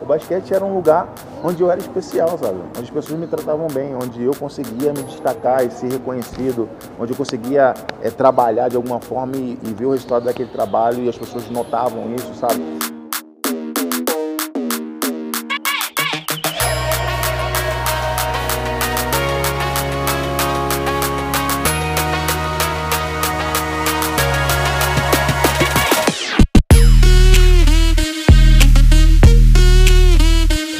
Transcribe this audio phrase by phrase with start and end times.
[0.00, 1.08] O basquete era um lugar
[1.42, 2.58] onde eu era especial, sabe?
[2.76, 7.12] Onde as pessoas me tratavam bem, onde eu conseguia me destacar e ser reconhecido, onde
[7.12, 11.08] eu conseguia é, trabalhar de alguma forma e, e ver o resultado daquele trabalho e
[11.08, 12.77] as pessoas notavam isso, sabe?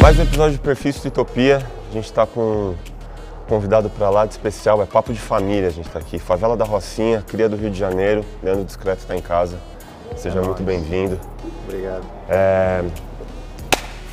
[0.08, 1.58] Mais um episódio de Perfis de Utopia.
[1.90, 2.74] A gente está com um
[3.46, 5.68] convidado para lá de especial, é Papo de Família.
[5.68, 8.24] A gente está aqui, Favela da Rocinha, cria do Rio de Janeiro.
[8.42, 9.58] Leandro Discreto está em casa.
[10.16, 11.20] Seja É muito bem-vindo.
[11.66, 12.04] Obrigado.
[12.26, 12.82] É,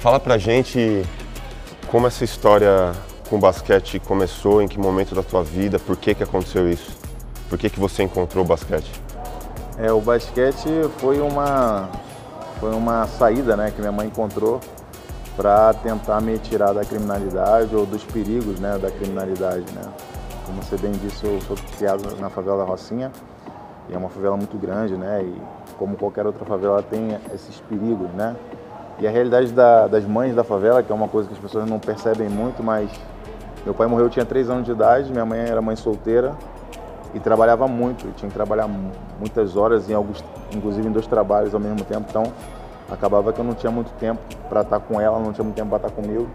[0.02, 1.02] Fala pra gente
[1.88, 2.92] como essa história
[3.30, 6.92] com o basquete começou, em que momento da tua vida, por que que aconteceu isso?
[7.48, 8.92] Por que que você encontrou o basquete?
[9.78, 11.90] É, o basquete foi uma,
[12.60, 14.60] foi uma saída né, que minha mãe encontrou
[15.36, 19.66] para tentar me tirar da criminalidade ou dos perigos né, da criminalidade.
[19.74, 19.82] Né?
[20.46, 23.12] Como você bem disse, eu sou criado na favela da Rocinha
[23.90, 25.22] e é uma favela muito grande, né?
[25.24, 25.42] E
[25.78, 28.36] como qualquer outra favela tem esses perigos, né?
[29.00, 31.70] E a realidade da- das mães da favela, que é uma coisa que as pessoas
[31.70, 32.90] não percebem muito, mas
[33.66, 36.34] meu pai morreu, eu tinha 3 anos de idade, minha mãe era mãe solteira
[37.14, 40.24] e trabalhava muito, tinha que trabalhar mu- muitas horas, em alguns,
[40.56, 42.24] inclusive em dois trabalhos ao mesmo tempo, então
[42.90, 45.70] acabava que eu não tinha muito tempo para estar com ela, não tinha muito tempo
[45.70, 46.28] para estar comigo.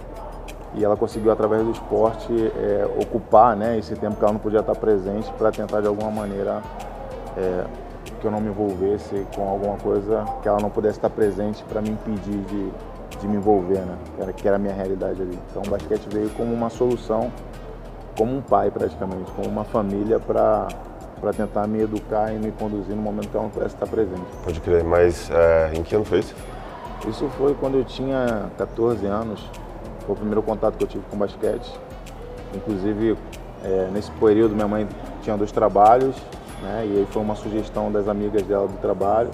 [0.75, 4.61] E ela conseguiu, através do esporte, é, ocupar né, esse tempo que ela não podia
[4.61, 6.63] estar presente para tentar, de alguma maneira,
[7.37, 7.65] é,
[8.21, 11.81] que eu não me envolvesse com alguma coisa que ela não pudesse estar presente para
[11.81, 12.71] me impedir de,
[13.19, 13.97] de me envolver, né?
[14.15, 15.39] Que era, que era a minha realidade ali.
[15.51, 17.33] Então o basquete veio como uma solução,
[18.17, 20.69] como um pai praticamente, como uma família para
[21.21, 24.23] para tentar me educar e me conduzir no momento que ela não pudesse estar presente.
[24.43, 26.35] Pode crer, mas é, em que ano foi isso?
[27.09, 29.49] Isso foi quando eu tinha 14 anos,
[30.07, 31.71] foi o primeiro contato que eu tive com basquete.
[32.55, 33.17] Inclusive,
[33.65, 34.89] é, nesse período, minha mãe
[35.23, 36.17] tinha dois trabalhos,
[36.63, 36.85] né?
[36.87, 39.31] E aí foi uma sugestão das amigas dela do trabalho.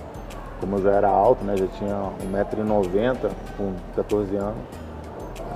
[0.60, 1.56] Como eu já era alto, né?
[1.56, 1.96] Já tinha
[2.32, 4.56] 1,90m com 14 anos.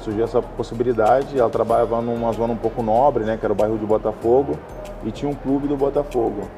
[0.00, 3.36] Surgiu essa possibilidade, ela trabalhava numa zona um pouco nobre, né?
[3.36, 4.58] Que era o bairro de Botafogo,
[5.05, 6.49] e tinha um clube do Botafogo.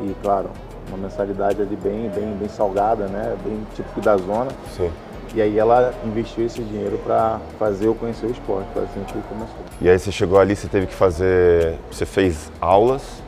[0.00, 0.50] E, claro,
[0.88, 3.36] uma mensalidade ali bem, bem, bem salgada, né?
[3.44, 4.50] Bem típico da zona.
[4.76, 4.90] Sim.
[5.34, 9.20] E aí ela investiu esse dinheiro para fazer eu conhecer o esporte, foi assim que
[9.28, 9.56] começou.
[9.80, 13.22] E aí você chegou ali, você teve que fazer, você fez aulas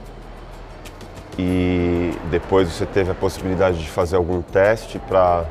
[1.39, 5.45] e depois você teve a possibilidade de fazer algum teste para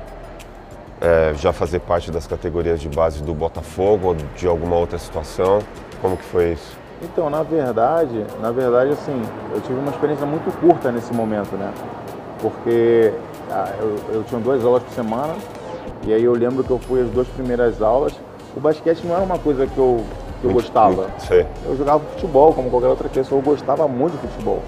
[1.35, 5.59] já fazer parte das categorias de base do Botafogo ou de alguma outra situação.
[6.01, 6.75] Como que foi isso?
[7.01, 9.21] Então, na verdade, na verdade, assim,
[9.53, 11.71] eu tive uma experiência muito curta nesse momento, né?
[12.41, 13.13] Porque
[13.51, 15.35] ah, eu, eu tinha duas aulas por semana
[16.05, 18.13] e aí eu lembro que eu fui as duas primeiras aulas.
[18.55, 20.03] O basquete não era uma coisa que eu,
[20.41, 21.07] que eu gostava.
[21.19, 21.45] Sei.
[21.65, 24.61] Eu jogava futebol, como qualquer outra pessoa, eu gostava muito de futebol.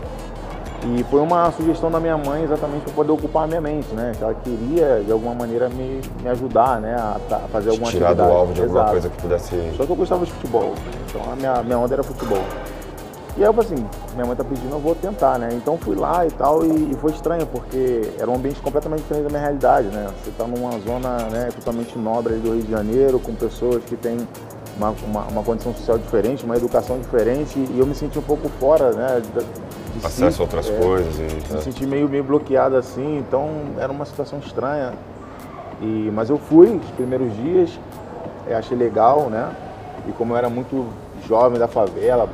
[0.82, 4.14] E foi uma sugestão da minha mãe exatamente para poder ocupar a minha mente, né?
[4.18, 6.96] Que ela queria, de alguma maneira, me, me ajudar, né?
[6.96, 7.20] A,
[7.52, 8.38] fazer alguma Tirar do atividade.
[8.40, 8.92] alvo de alguma Exato.
[8.92, 9.74] coisa que pudesse.
[9.76, 10.74] Só que eu gostava de futebol,
[11.08, 12.42] então a minha, minha onda era futebol.
[13.38, 13.86] E aí eu falei assim,
[14.16, 15.50] minha mãe tá pedindo, eu vou tentar, né?
[15.54, 19.24] Então fui lá e tal, e, e foi estranho, porque era um ambiente completamente diferente
[19.24, 20.08] da minha realidade, né?
[20.24, 24.18] Você tá numa zona né, totalmente nobre do Rio de Janeiro, com pessoas que têm
[24.78, 28.50] uma, uma, uma condição social diferente, uma educação diferente, e eu me senti um pouco
[28.60, 29.22] fora, né?
[29.36, 29.44] da-
[30.04, 31.54] Acesso si, a outras é, coisas e.
[31.54, 34.94] me senti meio, meio bloqueado assim, então era uma situação estranha.
[35.82, 37.80] E, mas eu fui os primeiros dias,
[38.48, 39.50] eh, achei legal, né?
[40.08, 40.88] E como eu era muito
[41.28, 42.28] jovem da favela,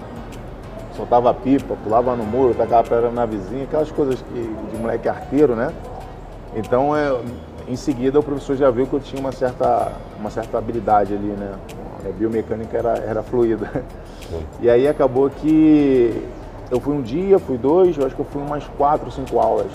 [0.95, 5.55] soltava pipa, pulava no muro, tacava pedra na vizinha, aquelas coisas que, de moleque arteiro,
[5.55, 5.71] né?
[6.55, 7.15] Então, é,
[7.67, 11.27] em seguida, o professor já viu que eu tinha uma certa, uma certa habilidade ali,
[11.27, 11.53] né?
[12.05, 13.69] A biomecânica era, era fluida.
[14.59, 16.23] E aí acabou que
[16.71, 19.71] eu fui um dia, fui dois, eu acho que eu fui umas quatro, cinco aulas.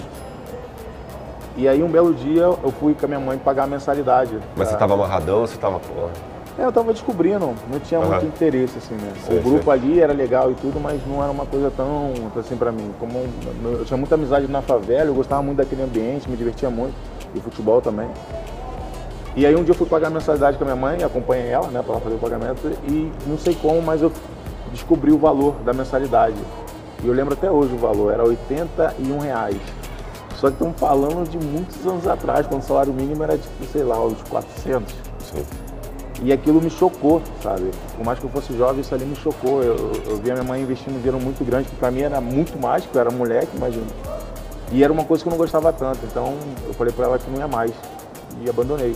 [1.56, 4.38] E aí um belo dia eu fui com a minha mãe pagar a mensalidade.
[4.56, 5.78] Mas você pra- tava amarradão ou você tava.
[5.80, 6.08] pô,
[6.58, 8.08] É, eu tava descobrindo, não tinha Aham.
[8.10, 9.12] muito interesse, assim, né?
[9.24, 9.72] Sei, o grupo sei.
[9.72, 12.90] ali era legal e tudo, mas não era uma coisa tão, assim, pra mim.
[12.98, 13.12] Como
[13.64, 16.94] eu tinha muita amizade na favela, eu gostava muito daquele ambiente, me divertia muito,
[17.34, 18.08] e futebol também.
[19.36, 21.68] E aí um dia eu fui pagar a mensalidade com a minha mãe, acompanhei ela,
[21.68, 24.12] né, pra ela fazer o pagamento, e não sei como, mas eu
[24.72, 26.36] descobri o valor da mensalidade.
[27.02, 29.60] E eu lembro até hoje o valor, era 81 reais.
[30.36, 33.82] Só que estamos falando de muitos anos atrás, quando o salário mínimo era tipo, sei
[33.82, 34.94] lá, uns 400.
[35.18, 35.44] Sim.
[36.22, 37.70] E aquilo me chocou, sabe?
[37.96, 39.62] Por mais que eu fosse jovem, isso ali me chocou.
[39.62, 42.20] Eu, eu vi a minha mãe investindo um dinheiro muito grande, que pra mim era
[42.20, 43.86] muito mais, porque eu era moleque, imagina.
[44.72, 46.34] E era uma coisa que eu não gostava tanto, então
[46.66, 47.72] eu falei pra ela que não ia mais.
[48.42, 48.94] E abandonei.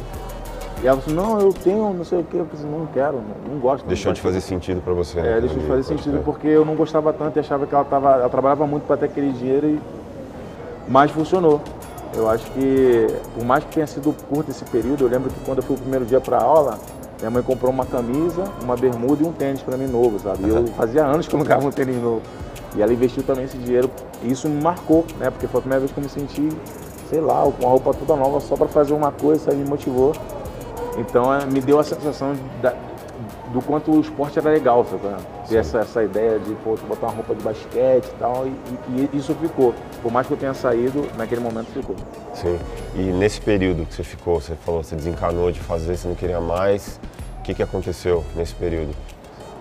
[0.85, 2.37] E ela falou assim, não, eu tenho não sei o quê.
[2.37, 3.87] Eu falei não quero, não, não gosto.
[3.87, 5.19] Deixou não de fazer sentido para você.
[5.19, 8.13] É, deixou de fazer sentido porque eu não gostava tanto e achava que ela, tava,
[8.17, 9.81] ela trabalhava muito para ter aquele dinheiro, e...
[10.87, 11.63] mas funcionou.
[12.15, 15.59] Eu acho que, por mais que tenha sido curto esse período, eu lembro que quando
[15.59, 16.79] eu fui o primeiro dia para aula,
[17.19, 20.47] minha mãe comprou uma camisa, uma bermuda e um tênis para mim novo, sabe?
[20.47, 22.21] E eu fazia anos que eu não ganhava um tênis novo.
[22.77, 23.91] E ela investiu também esse dinheiro
[24.23, 25.31] e isso me marcou, né?
[25.31, 26.51] Porque foi a primeira vez que eu me senti,
[27.09, 29.67] sei lá, com uma roupa toda nova só para fazer uma coisa, isso aí me
[29.67, 30.13] motivou.
[30.97, 32.75] Então é, me deu a sensação da,
[33.53, 35.03] do quanto o esporte era legal, sabe?
[35.49, 38.51] Ter essa, essa ideia de pô, botar uma roupa de basquete e tal, e,
[38.91, 39.75] e, isso ficou.
[40.03, 41.97] Por mais que eu tenha saído, naquele momento ficou.
[42.35, 42.59] Sim.
[42.95, 46.41] E nesse período que você ficou, você falou, você desencanou de fazer, você não queria
[46.41, 47.01] mais.
[47.39, 48.95] O que, que aconteceu nesse período?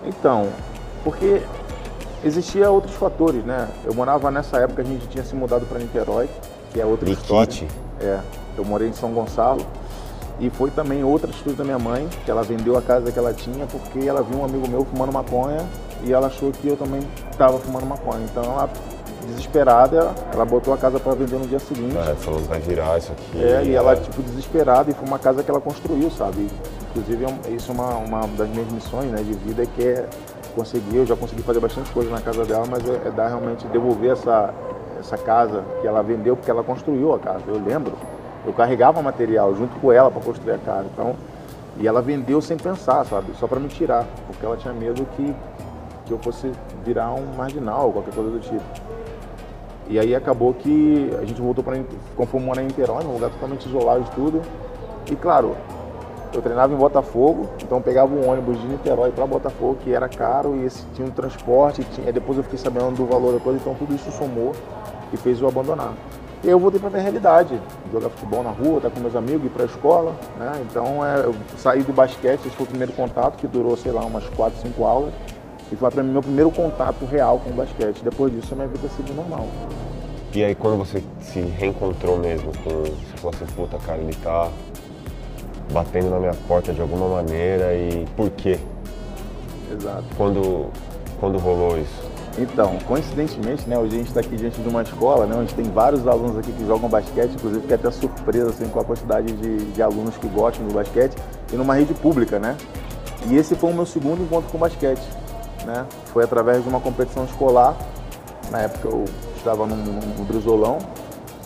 [0.04, 0.48] Então,
[1.02, 1.42] porque
[2.24, 3.68] existia outros fatores, né?
[3.84, 6.28] Eu morava nessa época, a gente tinha se mudado para Niterói,
[6.72, 7.64] que é outra Liquite.
[7.64, 7.68] história.
[8.00, 8.20] É,
[8.56, 9.64] eu morei em São Gonçalo.
[10.40, 13.32] E foi também outra atitude da minha mãe, que ela vendeu a casa que ela
[13.32, 15.64] tinha porque ela viu um amigo meu fumando maconha
[16.02, 17.00] e ela achou que eu também
[17.30, 18.24] estava fumando maconha.
[18.24, 18.68] Então ela,
[19.26, 21.96] desesperada, ela botou a casa para vender no dia seguinte.
[21.96, 23.42] É, falou, vai virar isso aqui.
[23.42, 26.48] É, e ela, tipo, desesperada, e foi uma casa que ela construiu, sabe?
[26.90, 30.06] Inclusive, é isso é uma, uma das minhas missões né, de vida, que é
[30.54, 33.66] conseguir, eu já consegui fazer bastante coisa na casa dela, mas é, é dar realmente,
[33.68, 34.54] devolver essa,
[34.98, 37.92] essa casa que ela vendeu, porque ela construiu a casa, eu lembro
[38.46, 40.86] eu carregava material junto com ela para construir a casa.
[40.92, 41.14] Então,
[41.78, 43.32] e ela vendeu sem pensar, sabe?
[43.38, 45.34] Só para me tirar, porque ela tinha medo que,
[46.06, 46.52] que eu fosse
[46.84, 48.62] virar um marginal, qualquer coisa do tipo.
[49.88, 51.78] E aí acabou que a gente voltou para
[52.16, 54.40] conforme morar em Niterói, num lugar totalmente isolado de tudo.
[55.10, 55.54] E claro,
[56.32, 60.56] eu treinava em Botafogo, então pegava um ônibus de Niterói para Botafogo, que era caro,
[60.56, 63.74] e esse tinha um transporte, tinha, depois eu fiquei sabendo do valor da coisa, então
[63.74, 64.52] tudo isso somou
[65.12, 65.92] e fez eu abandonar.
[66.44, 67.58] E eu voltei para a realidade,
[67.90, 70.14] jogar futebol na rua, estar tá com meus amigos, ir para a escola.
[70.38, 70.52] Né?
[70.68, 74.04] Então é, eu saí do basquete, esse foi o primeiro contato, que durou, sei lá,
[74.04, 75.14] umas 4, 5 aulas.
[75.72, 78.02] E foi para mim meu primeiro contato real com o basquete.
[78.04, 79.46] Depois disso a minha vida seguiu normal.
[80.34, 82.82] E aí quando você se reencontrou mesmo com.
[82.82, 84.50] Você falou assim, puta cara, ele tá
[85.72, 88.58] batendo na minha porta de alguma maneira e por quê?
[89.72, 90.04] Exato.
[90.16, 90.68] Quando,
[91.18, 92.13] quando rolou isso?
[92.36, 95.64] Então, coincidentemente, né, hoje a gente está aqui diante de uma escola, né, onde tem
[95.66, 99.56] vários alunos aqui que jogam basquete, inclusive fiquei até surpresa assim, com a quantidade de,
[99.66, 101.14] de alunos que gostam do basquete,
[101.52, 102.56] e numa rede pública, né?
[103.28, 105.06] E esse foi o meu segundo encontro com basquete,
[105.64, 105.86] né?
[106.06, 107.76] Foi através de uma competição escolar,
[108.50, 109.04] na época eu
[109.36, 110.78] estava no, no Brizolão,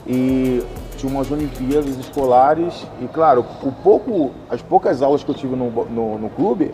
[0.06, 0.64] e
[0.96, 5.70] tinha umas Olimpíadas escolares, e claro, o pouco, as poucas aulas que eu tive no,
[5.70, 6.72] no, no clube,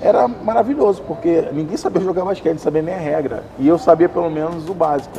[0.00, 3.42] era maravilhoso, porque ninguém sabia jogar basquete, não sabia nem a regra.
[3.58, 5.18] E eu sabia pelo menos o básico.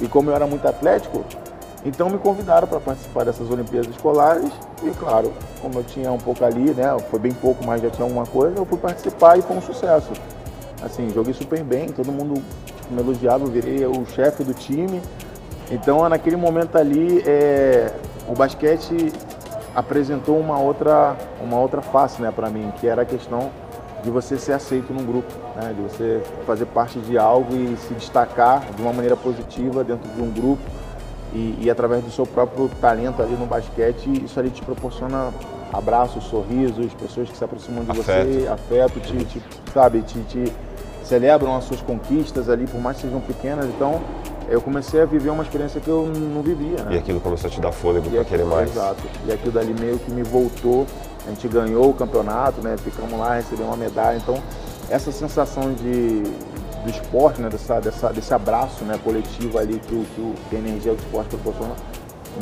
[0.00, 1.24] E como eu era muito atlético,
[1.84, 4.50] então me convidaram para participar dessas Olimpíadas Escolares.
[4.82, 5.30] E claro,
[5.60, 6.96] como eu tinha um pouco ali, né?
[7.10, 10.12] Foi bem pouco, mas já tinha alguma coisa, eu fui participar e foi um sucesso.
[10.82, 15.02] Assim, joguei super bem, todo mundo tipo, me elogiava, eu virei o chefe do time.
[15.70, 17.90] Então naquele momento ali, é,
[18.26, 19.12] o basquete
[19.74, 23.50] apresentou uma outra, uma outra face né, para mim, que era a questão
[24.04, 25.72] de você ser aceito num grupo, né?
[25.74, 30.20] de você fazer parte de algo e se destacar de uma maneira positiva dentro de
[30.20, 30.62] um grupo
[31.32, 35.32] e, e através do seu próprio talento ali no basquete, isso ali te proporciona
[35.72, 38.04] abraços, sorrisos, pessoas que se aproximam de afeto.
[38.04, 39.42] você, afeto, te, te
[39.72, 40.52] sabe, te, te
[41.02, 43.66] celebram as suas conquistas ali, por mais que sejam pequenas.
[43.66, 44.00] Então,
[44.48, 46.84] eu comecei a viver uma experiência que eu não vivia.
[46.84, 46.94] Né?
[46.94, 48.70] E aquilo começou a te dar fôlego para querer mais.
[48.70, 49.02] Exato.
[49.26, 50.86] E aquilo dali meio que me voltou
[51.26, 52.76] a gente ganhou o campeonato, né?
[52.76, 54.16] Ficamos lá, recebemos uma medalha.
[54.16, 54.40] Então,
[54.90, 56.22] essa sensação de,
[56.84, 57.48] do esporte, né?
[57.48, 58.98] Dessa, dessa, desse abraço né?
[59.02, 61.74] coletivo ali que, o, que, o, que a energia do esporte proporciona,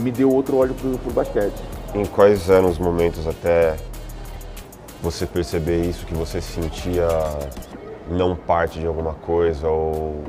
[0.00, 1.62] me deu outro olho pro, pro basquete.
[1.94, 3.76] Em quais eram os momentos até
[5.02, 7.06] você perceber isso, que você sentia
[8.08, 10.22] não parte de alguma coisa ou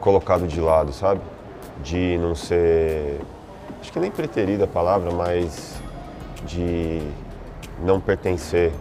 [0.00, 1.20] colocado de lado, sabe?
[1.82, 3.20] De não ser.
[3.80, 5.81] Acho que nem preterida a palavra, mas
[6.46, 7.00] de
[7.84, 8.72] não pertencer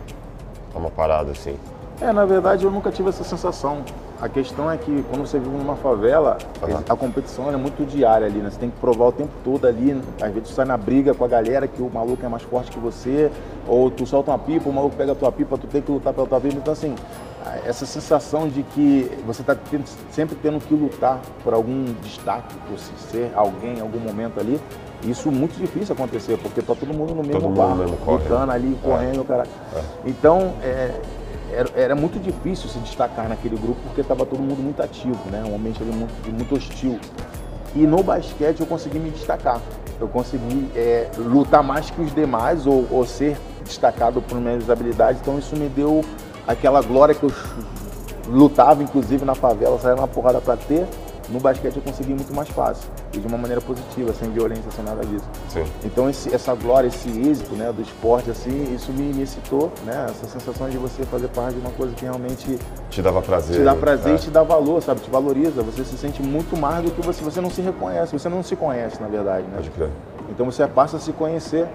[0.74, 1.56] a uma parada assim?
[2.02, 3.84] É, na verdade eu nunca tive essa sensação.
[4.20, 6.78] A questão é que quando você vive numa favela, uhum.
[6.88, 8.52] a competição é muito diária ali, né?
[8.52, 10.00] Você tem que provar o tempo todo ali.
[10.22, 12.70] Às vezes tu sai na briga com a galera que o maluco é mais forte
[12.70, 13.32] que você,
[13.68, 16.14] ou tu solta uma pipa, o maluco pega a tua pipa, tu tem que lutar
[16.14, 16.56] pela tua vida.
[16.56, 16.96] Então assim,
[17.66, 19.56] essa sensação de que você está
[20.12, 24.60] sempre tendo que lutar por algum destaque, por ser alguém em algum momento ali,
[25.04, 28.78] isso é muito difícil acontecer, porque tá todo mundo no mesmo todo barco, lutando ali,
[28.84, 28.88] é.
[28.88, 29.44] correndo, cara.
[29.74, 29.82] É.
[30.06, 30.94] Então, é,
[31.52, 35.44] era, era, muito difícil se destacar naquele grupo, porque estava todo mundo muito ativo, né?
[35.46, 37.00] Um ambiente ali muito, muito hostil.
[37.76, 39.60] E no basquete eu consegui me destacar.
[40.00, 45.22] eu consegui é, lutar mais que os demais ou, ou ser destacado por minhas habilidades.
[45.22, 46.04] Então isso me deu
[46.48, 47.32] aquela glória que eu
[48.28, 50.88] lutava, inclusive na favela, saia na porrada para ter.
[51.30, 54.84] No basquete eu consegui muito mais fácil e de uma maneira positiva, sem violência, sem
[54.84, 55.24] nada disso.
[55.48, 55.64] Sim.
[55.86, 60.08] Então esse, essa glória, esse êxito né, do esporte, assim, isso me, me excitou, né?
[60.10, 63.56] Essa sensação de você fazer parte de uma coisa que realmente Te dava prazer.
[63.56, 64.16] te dá prazer é.
[64.16, 65.00] e te dá valor, sabe?
[65.00, 65.64] Te valoriza.
[65.64, 67.24] Você se sente muito mais do que você.
[67.24, 69.56] Você não se reconhece, você não se conhece, na verdade, né?
[69.56, 69.90] Pode crer.
[70.30, 71.66] Então você passa a se conhecer.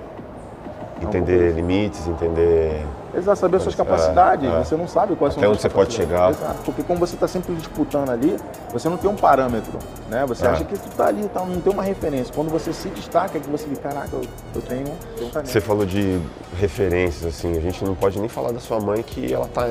[1.00, 2.84] Entender limites, entender.
[3.16, 4.48] Exato, saber suas É, capacidades.
[4.52, 4.58] é.
[4.64, 6.36] Você não sabe quais Até são onde as você pode capacidades.
[6.38, 6.48] chegar.
[6.48, 8.36] Exato, porque como você está sempre disputando ali,
[8.72, 9.78] você não tem um parâmetro,
[10.10, 10.24] né?
[10.26, 10.50] Você É.
[10.50, 12.32] acha que tu tá ali, tá, não tem uma referência.
[12.34, 14.22] Quando você se destaca, é que você diz, caraca, eu,
[14.54, 14.84] eu tenho,
[15.16, 15.48] tenho um talento.
[15.50, 16.20] Você falou de
[16.58, 19.66] referências, assim, a gente não pode nem falar da sua mãe que ela tá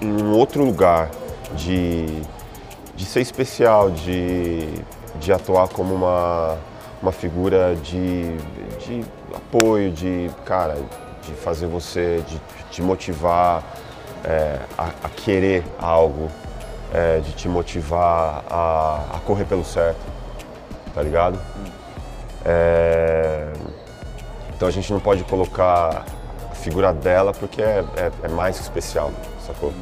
[0.00, 1.10] em um outro lugar
[1.54, 2.22] de,
[2.96, 4.68] de ser especial, de,
[5.18, 6.56] de atuar como uma,
[7.02, 8.36] uma figura de,
[8.78, 10.76] de apoio, de, cara,
[11.30, 13.62] de fazer você, de te motivar
[14.24, 16.28] é, a, a querer algo,
[16.92, 20.00] é, de te motivar a, a correr pelo certo,
[20.94, 21.38] tá ligado?
[22.44, 23.52] É,
[24.54, 26.04] então a gente não pode colocar
[26.50, 29.10] a figura dela porque é, é- é mais especial,
[29.46, 29.72] sacou?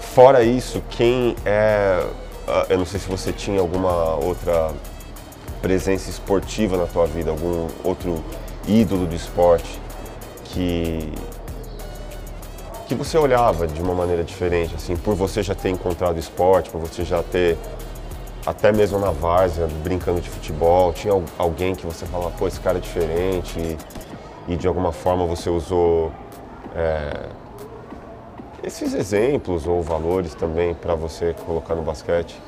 [0.00, 2.04] Fora isso, quem é.
[2.46, 4.70] ah, Eu não sei se você tinha alguma outra
[5.62, 8.22] presença esportiva na tua vida, algum outro
[8.68, 9.80] ídolo do esporte
[10.44, 11.12] que.
[12.86, 16.80] que você olhava de uma maneira diferente, assim, por você já ter encontrado esporte, por
[16.80, 17.56] você já ter
[18.44, 22.60] até mesmo na várzea, brincando de futebol, tinha al- alguém que você falava, pô, esse
[22.60, 23.58] cara é diferente
[24.48, 26.10] e, e de alguma forma você usou
[26.74, 27.28] é,
[28.64, 32.40] esses exemplos ou valores também para você colocar no basquete?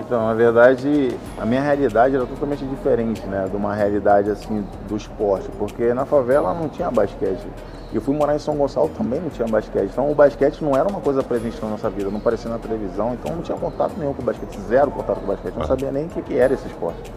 [0.00, 4.96] Então, na verdade, a minha realidade era totalmente diferente, né, de uma realidade assim do
[4.96, 7.46] esporte, porque na favela não tinha basquete.
[7.92, 9.88] Eu fui morar em São Gonçalo também não tinha basquete.
[9.90, 13.14] Então o basquete não era uma coisa presente na nossa vida, não aparecia na televisão,
[13.14, 15.66] então não tinha contato nenhum com o basquete, zero contato com o basquete, não Ah.
[15.68, 17.10] sabia nem o que, que era esse esporte.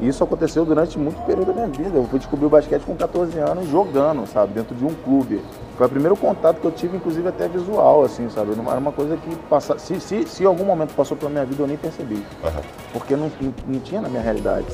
[0.00, 1.96] E isso aconteceu durante muito período da minha vida.
[1.96, 5.40] Eu fui descobrir o basquete com 14 anos jogando, sabe, dentro de um clube.
[5.82, 8.52] Foi o primeiro contato que eu tive, inclusive até visual, assim, sabe?
[8.52, 9.76] Era uma coisa que passa...
[9.80, 12.60] se, se, se em algum momento passou pela minha vida eu nem percebi, Aham.
[12.92, 13.28] porque não,
[13.66, 14.66] não, tinha na minha realidade.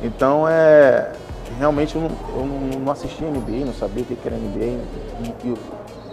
[0.00, 1.10] Então é
[1.58, 2.46] realmente eu não, eu
[2.84, 4.78] não- assistia NBA, não sabia o que era NBA.
[5.44, 5.58] Eu-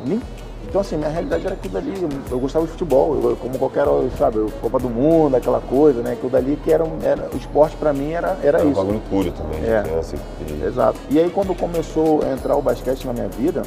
[0.03, 0.19] nem-
[0.67, 1.93] então assim, minha realidade era aquilo dali.
[2.01, 3.85] Eu, eu gostava de futebol, eu- como qualquer,
[4.17, 6.13] sabe, Copa do Mundo, aquela coisa, né?
[6.13, 8.81] Aquilo dali que era, um- era o esporte pra mim era, era Era um isso.
[8.81, 9.83] bagulho puro também, É.
[9.83, 10.15] criança
[10.49, 10.97] e- Exato.
[11.11, 13.61] E aí quando começou a entrar o basquete na minha vida,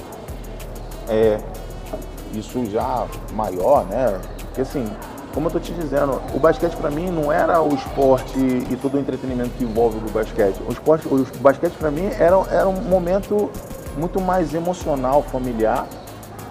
[1.08, 1.40] é,
[2.34, 4.20] isso já maior, né?
[4.46, 4.84] Porque assim,
[5.34, 8.96] como eu tô te dizendo, o basquete pra mim não era o esporte e todo
[8.96, 10.60] o entretenimento que envolve o basquete.
[10.66, 13.50] O, esporte, o basquete pra mim era, era um momento
[13.96, 15.86] muito mais emocional, familiar,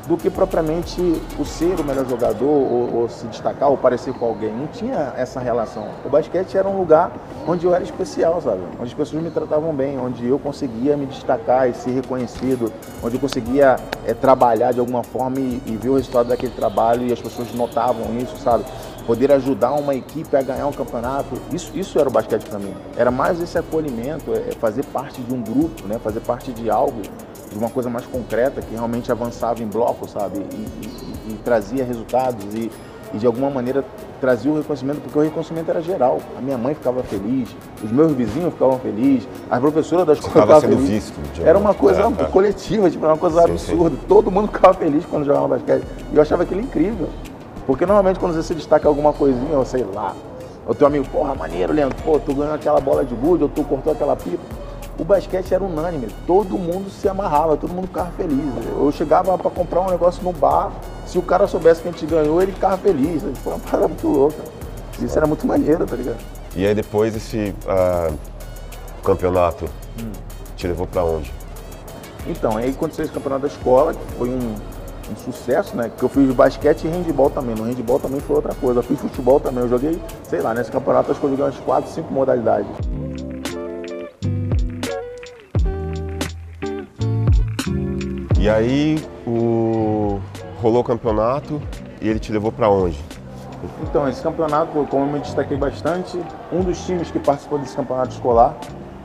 [0.07, 1.01] do que propriamente
[1.37, 4.51] o ser o melhor jogador ou, ou se destacar ou parecer com alguém.
[4.53, 5.89] Não tinha essa relação.
[6.05, 7.11] O basquete era um lugar
[7.45, 8.61] onde eu era especial, sabe?
[8.79, 12.71] Onde as pessoas me tratavam bem, onde eu conseguia me destacar e ser reconhecido,
[13.03, 17.05] onde eu conseguia eh, trabalhar de alguma forma e, e ver o resultado daquele trabalho
[17.05, 18.63] e as pessoas notavam isso, sabe?
[19.05, 22.73] Poder ajudar uma equipe a ganhar um campeonato, isso, isso era o basquete para mim.
[22.95, 25.97] Era mais esse acolhimento, é, fazer parte de um grupo, né?
[25.99, 27.01] Fazer parte de algo
[27.57, 30.39] de uma coisa mais concreta que realmente avançava em bloco, sabe?
[30.51, 32.71] E, e- e trazia resultados e,
[33.13, 33.83] e de alguma maneira
[34.21, 36.19] trazia o reconhecimento, porque o reconhecimento era geral.
[36.37, 37.49] A minha mãe ficava feliz,
[37.83, 41.09] os meus vizinhos ficavam felizes, as professoras da escola ficavam felizes.
[41.09, 42.25] visto Era uma coisa é, é.
[42.31, 43.97] coletiva, tipo, era uma coisa Sim, absurda.
[44.07, 45.83] Todo mundo ficava feliz quando jogava basquete.
[46.13, 47.09] E eu achava aquilo incrível.
[47.65, 50.15] Porque normalmente quando você se destaca alguma coisinha, ou sei lá,
[50.65, 53.63] o teu amigo, porra, maneiro, Leandro, pô, tu ganhou aquela bola de gude, ou tu
[53.65, 54.43] cortou aquela pipa.
[54.99, 58.51] O basquete era unânime, todo mundo se amarrava, todo mundo ficava feliz.
[58.77, 60.71] Eu chegava para comprar um negócio no bar,
[61.05, 63.21] se o cara soubesse que a gente ganhou, ele ficava feliz.
[63.43, 64.37] Foi uma parada muito louca.
[64.99, 66.17] Isso era muito maneiro, tá ligado?
[66.55, 68.09] E aí depois esse ah,
[69.03, 69.65] campeonato
[69.99, 70.11] Hum.
[70.55, 71.31] te levou pra onde?
[72.27, 74.55] Então, aí aconteceu esse campeonato da escola, que foi um,
[75.11, 75.89] um sucesso, né?
[75.95, 77.55] Que eu fiz basquete e handball também.
[77.55, 78.79] No handball também foi outra coisa.
[78.79, 79.63] Eu fiz futebol também.
[79.63, 82.67] Eu joguei, sei lá, nesse campeonato acho que eu joguei umas 4, 5 modalidades.
[88.47, 90.21] E aí o...
[90.61, 91.61] rolou o campeonato
[92.01, 92.97] e ele te levou pra onde?
[93.83, 96.17] Então, esse campeonato, como eu me destaquei bastante,
[96.49, 98.57] um dos times que participou desse campeonato escolar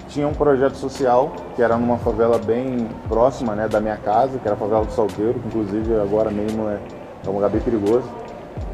[0.06, 4.46] tinha um projeto social, que era numa favela bem próxima né, da minha casa, que
[4.46, 6.78] era a favela do Salgueiro, que inclusive agora mesmo é,
[7.26, 8.08] é um lugar bem perigoso.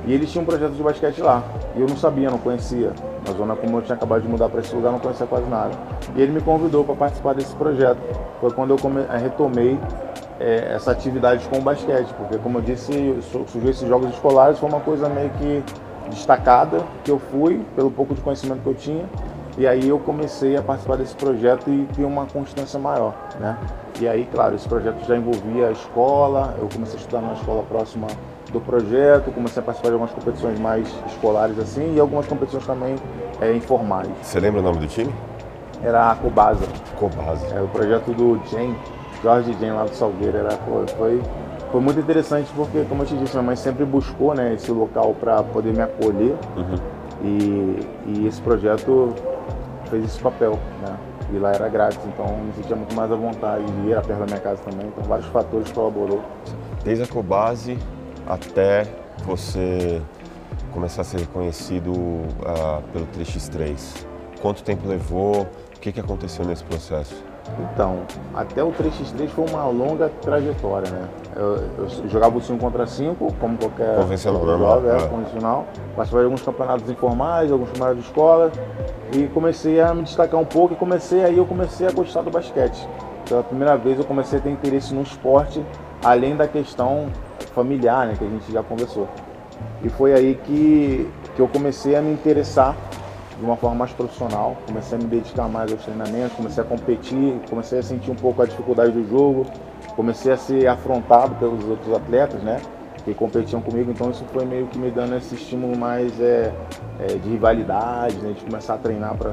[0.05, 1.45] E eles tinham um projeto de basquete lá.
[1.77, 2.93] E eu não sabia, não conhecia.
[3.25, 5.71] Uma zona como eu tinha acabado de mudar para esse lugar, não conhecia quase nada.
[6.15, 7.99] E ele me convidou para participar desse projeto.
[8.41, 9.03] Foi quando eu come...
[9.21, 9.79] retomei
[10.41, 14.69] é, essa atividade com o basquete, porque como eu disse, surgiu esses jogos escolares, foi
[14.69, 15.63] uma coisa meio que
[16.09, 19.05] destacada que eu fui, pelo pouco de conhecimento que eu tinha,
[19.59, 23.59] e aí eu comecei a participar desse projeto e ter uma constância maior, né?
[24.01, 27.65] E aí, claro, esse projeto já envolvia a escola, eu comecei a estudar numa escola
[27.65, 28.07] próxima
[28.53, 32.97] do projeto, comecei a participar de algumas competições mais escolares assim e algumas competições também
[33.41, 34.11] é, informais.
[34.23, 35.13] Você lembra o nome do time?
[35.83, 36.67] Era a Cobasa.
[36.99, 37.47] Cobasa.
[37.55, 38.75] É o projeto do Jen,
[39.23, 40.39] Jorge Jen lá do Salgueiro.
[40.39, 40.51] Era,
[40.97, 41.21] foi,
[41.71, 45.15] foi muito interessante porque, como eu te disse, minha mãe sempre buscou né, esse local
[45.21, 46.77] para poder me acolher uhum.
[47.23, 49.15] e, e esse projeto
[49.89, 50.97] fez esse papel, né?
[51.31, 54.21] E lá era grátis, então me sentia muito mais à vontade de ir a perto
[54.21, 54.87] da minha casa também.
[54.87, 56.23] Então vários fatores colaborou.
[56.83, 57.77] Desde a Cobase
[58.29, 58.87] até
[59.25, 60.03] você
[60.73, 64.05] começar a ser reconhecido uh, pelo 3x3.
[64.41, 65.43] Quanto tempo levou?
[65.77, 67.25] O que, que aconteceu nesse processo?
[67.73, 68.03] Então,
[68.35, 71.09] até o 3x3 foi uma longa trajetória, né?
[71.35, 75.09] Eu, eu jogava o 5 contra 5, como qualquer convencional, normal, é, é.
[75.09, 75.67] convencional.
[75.97, 78.53] Participava de alguns campeonatos informais, alguns campeonatos de escola
[79.15, 82.31] e comecei a me destacar um pouco e comecei aí eu comecei a gostar do
[82.31, 82.87] basquete.
[83.27, 85.65] Pela primeira vez eu comecei a ter interesse no esporte,
[86.05, 87.09] além da questão
[87.59, 89.09] familiar, né, que a gente já conversou.
[89.83, 92.77] E foi aí que, que eu comecei a me interessar
[93.37, 97.41] de uma forma mais profissional, comecei a me dedicar mais aos treinamentos, comecei a competir,
[97.51, 99.47] comecei a sentir um pouco a dificuldade do jogo,
[99.97, 102.61] comecei a ser afrontado pelos outros atletas, né?
[103.05, 106.53] Que competiam comigo, então isso foi meio que me dando esse estímulo mais é,
[107.01, 108.35] é, de rivalidade, né?
[108.37, 109.33] de começar a treinar para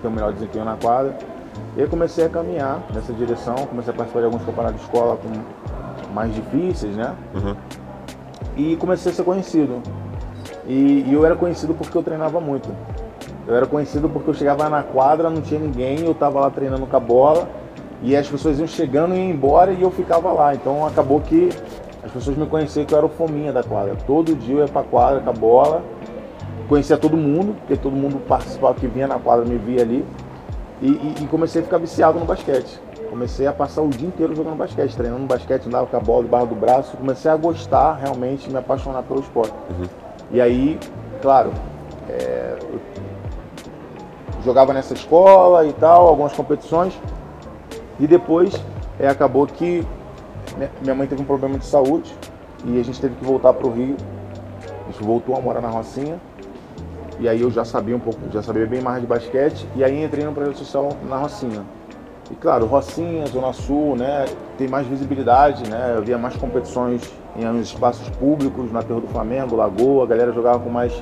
[0.00, 1.16] ter um melhor desempenho na quadra.
[1.76, 5.16] E aí comecei a caminhar nessa direção, comecei a participar de alguns campeonatos de escola
[5.16, 5.28] com
[6.14, 7.14] mais difíceis, né?
[7.34, 7.56] Uhum.
[8.56, 9.82] E comecei a ser conhecido.
[10.66, 12.68] E, e eu era conhecido porque eu treinava muito.
[13.46, 16.86] Eu era conhecido porque eu chegava na quadra, não tinha ninguém, eu estava lá treinando
[16.86, 17.48] com a bola
[18.02, 20.54] e as pessoas iam chegando e iam embora e eu ficava lá.
[20.54, 21.50] Então acabou que
[22.02, 23.96] as pessoas me conheciam que eu era o fominha da quadra.
[24.06, 25.82] Todo dia eu ia pra quadra com a bola,
[26.68, 30.04] conhecia todo mundo, porque todo mundo participava que vinha na quadra me via ali.
[30.82, 32.78] E, e, e, comecei a ficar viciado no basquete.
[33.14, 36.48] Comecei a passar o dia inteiro jogando basquete, treinando basquete, andava com a bola debaixo
[36.48, 36.96] do braço.
[36.96, 39.54] Comecei a gostar realmente, me apaixonar pelo esporte.
[39.70, 39.86] Uhum.
[40.32, 40.80] E aí,
[41.22, 41.52] claro,
[42.08, 42.58] é,
[44.44, 46.92] jogava nessa escola e tal, algumas competições.
[48.00, 48.52] E depois
[48.98, 49.86] é, acabou que
[50.82, 52.12] minha mãe teve um problema de saúde
[52.64, 53.96] e a gente teve que voltar para o Rio.
[54.88, 56.20] A gente voltou a morar na Rocinha.
[57.20, 59.68] E aí eu já sabia um pouco, já sabia bem mais de basquete.
[59.76, 61.64] E aí entrei no projeto social na Rocinha.
[62.30, 64.24] E claro, Rocinha, Zona Sul, né,
[64.56, 65.94] tem mais visibilidade, né?
[65.96, 67.02] Eu via mais competições
[67.36, 70.92] em espaços públicos, na Terra do Flamengo, Lagoa, a galera jogava com mais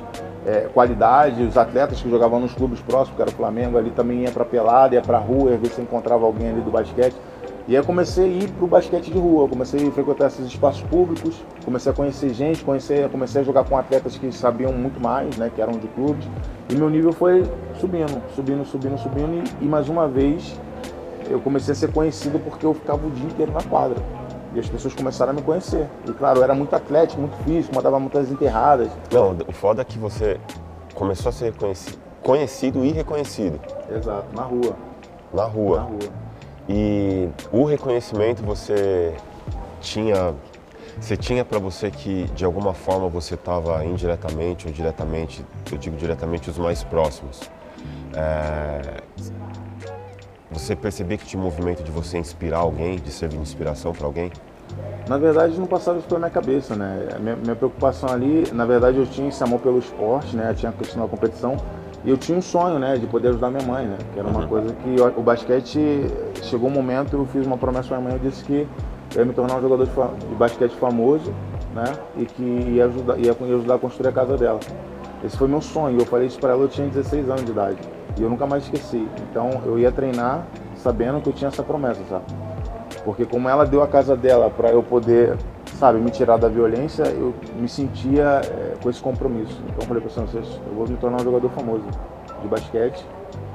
[0.47, 4.23] é, qualidade, os atletas que jogavam nos clubes próximos, que era o Flamengo, ali também
[4.23, 7.15] ia para pelada, ia para rua, às vezes você encontrava alguém ali do basquete.
[7.69, 10.83] E aí comecei a ir para o basquete de rua, comecei a frequentar esses espaços
[10.83, 15.37] públicos, comecei a conhecer gente, comecei, comecei a jogar com atletas que sabiam muito mais,
[15.37, 16.27] né, que eram de clubes,
[16.69, 17.45] e meu nível foi
[17.79, 20.59] subindo, subindo, subindo, subindo, e, e mais uma vez
[21.33, 23.97] eu comecei a ser conhecido porque eu ficava o dia inteiro na quadra.
[24.55, 25.89] E as pessoas começaram a me conhecer.
[26.07, 28.91] E claro, eu era muito atlético, muito físico, mandava muitas enterradas.
[29.11, 30.39] Não, o foda é que você
[30.95, 31.55] começou a ser
[32.23, 33.59] conhecido e reconhecido.
[33.91, 34.77] Exato, na rua.
[35.33, 35.77] Na rua.
[35.79, 35.99] Na rua.
[36.69, 39.15] E o reconhecimento você
[39.81, 40.35] tinha
[41.01, 45.97] você tinha para você que de alguma forma você estava indiretamente ou diretamente, eu digo
[45.97, 47.41] diretamente os mais próximos.
[48.15, 49.01] É,
[50.53, 54.07] você percebia que tinha um movimento de você inspirar alguém, de servir de inspiração para
[54.07, 54.31] alguém?
[55.09, 57.09] Na verdade, não passava isso pela minha cabeça, né?
[57.21, 60.51] Minha, minha, preocupação ali, na verdade, eu tinha esse amor pelo esporte, né?
[60.51, 61.57] Eu tinha a questão da competição
[62.05, 62.97] e eu tinha um sonho, né?
[62.97, 63.99] De poder ajudar minha mãe, né?
[64.13, 64.49] Que era uma uhum.
[64.49, 66.07] coisa que o basquete
[66.43, 68.67] chegou um momento, eu fiz uma promessa para minha mãe, eu disse que
[69.15, 71.35] eu ia me tornar um jogador de, de basquete famoso,
[71.75, 71.93] né?
[72.17, 74.61] E que ia ajudar, ia, ia ajudar a construir a casa dela.
[75.25, 75.99] Esse foi meu sonho.
[75.99, 77.79] Eu falei isso para ela, eu tinha 16 anos de idade.
[78.19, 79.09] E eu nunca mais esqueci.
[79.31, 80.47] Então eu ia treinar
[80.77, 82.25] sabendo que eu tinha essa promessa, sabe?
[83.05, 85.37] Porque como ela deu a casa dela para eu poder,
[85.79, 89.61] sabe, me tirar da violência, eu me sentia é, com esse compromisso.
[89.65, 91.85] Então eu falei para vocês, eu vou me tornar um jogador famoso
[92.41, 93.05] de basquete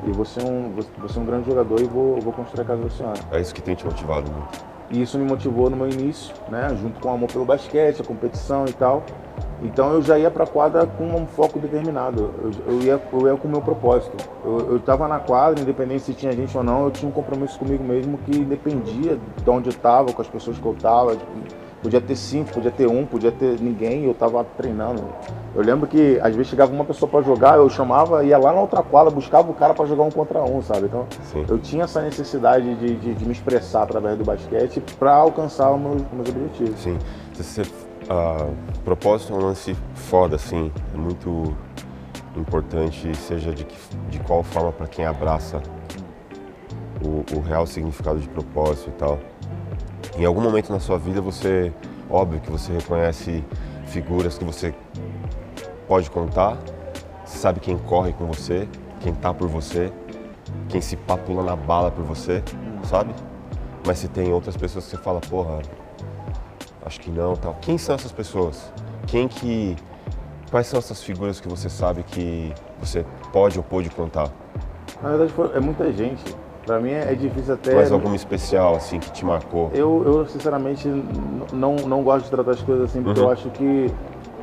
[0.06, 2.84] e vou ser um, vou ser um grande jogador e vou, vou construir a casa
[2.84, 3.20] da senhora.
[3.32, 4.78] É isso que tem te motivado muito.
[4.89, 8.06] E isso me motivou no meu início, né, junto com o amor pelo basquete, a
[8.06, 9.04] competição e tal.
[9.63, 12.32] Então eu já ia para a quadra com um foco determinado.
[12.41, 14.15] Eu, eu, ia, eu ia com o meu propósito.
[14.43, 17.84] Eu estava na quadra, independente se tinha gente ou não, eu tinha um compromisso comigo
[17.84, 21.17] mesmo que dependia de onde eu estava, com as pessoas que eu estava.
[21.82, 25.04] Podia ter cinco, podia ter um, podia ter ninguém, eu estava treinando.
[25.56, 28.60] Eu lembro que às vezes chegava uma pessoa para jogar, eu chamava, ia lá na
[28.60, 30.86] outra quadra, buscava o cara para jogar um contra um, sabe?
[30.86, 31.46] Então Sim.
[31.48, 35.80] eu tinha essa necessidade de, de, de me expressar através do basquete para alcançar os
[35.80, 36.80] meus, meus objetivos.
[36.80, 36.98] Sim.
[37.34, 37.63] Você,
[38.10, 40.72] uh, propósito é um lance foda, assim.
[40.93, 41.56] É muito
[42.36, 43.78] importante, seja de, que,
[44.10, 45.62] de qual forma para quem abraça
[47.04, 49.20] o, o real significado de propósito e tal.
[50.17, 51.72] Em algum momento na sua vida você,
[52.10, 53.43] óbvio que você reconhece
[53.86, 54.74] figuras que você
[55.88, 56.58] pode contar,
[57.26, 58.67] você sabe quem corre com você,
[59.00, 59.91] quem tá por você,
[60.70, 62.43] quem se papula na bala por você,
[62.84, 63.13] sabe?
[63.86, 65.62] Mas se tem outras pessoas que você fala, porra,
[66.88, 67.56] acho que não, tal.
[67.62, 68.71] Quem são essas pessoas?
[69.06, 69.76] Quem que
[70.50, 74.30] quais são essas figuras que você sabe que você pode ou pôde contar?
[75.02, 76.23] Na verdade é muita gente.
[76.65, 77.73] Pra mim é difícil até.
[77.73, 79.71] Mas alguma especial, assim, que te marcou?
[79.73, 80.86] Eu, eu sinceramente,
[81.54, 83.28] não, não gosto de tratar as coisas assim, porque uhum.
[83.28, 83.89] eu acho que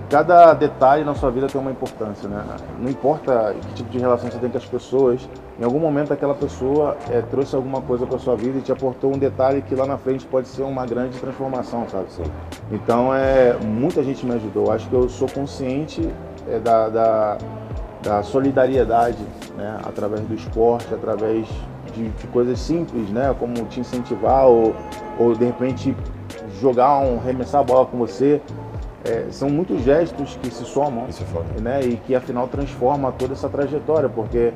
[0.09, 2.45] cada detalhe na sua vida tem uma importância, né?
[2.79, 6.35] Não importa que tipo de relação você tem com as pessoas, em algum momento aquela
[6.35, 9.87] pessoa é, trouxe alguma coisa para sua vida e te aportou um detalhe que lá
[9.87, 12.07] na frente pode ser uma grande transformação, sabe?
[12.71, 14.71] Então, é, muita gente me ajudou.
[14.71, 16.09] Acho que eu sou consciente
[16.49, 17.39] é, da, da,
[18.03, 19.19] da, solidariedade,
[19.57, 19.79] né?
[19.85, 21.47] Através do esporte, através
[21.95, 23.35] de, de, coisas simples, né?
[23.39, 24.75] Como te incentivar ou,
[25.19, 25.97] ou de repente
[26.61, 28.41] jogar um, remessar a bola com você
[29.05, 33.49] é, são muitos gestos que se somam é né, e que afinal transforma toda essa
[33.49, 34.53] trajetória, porque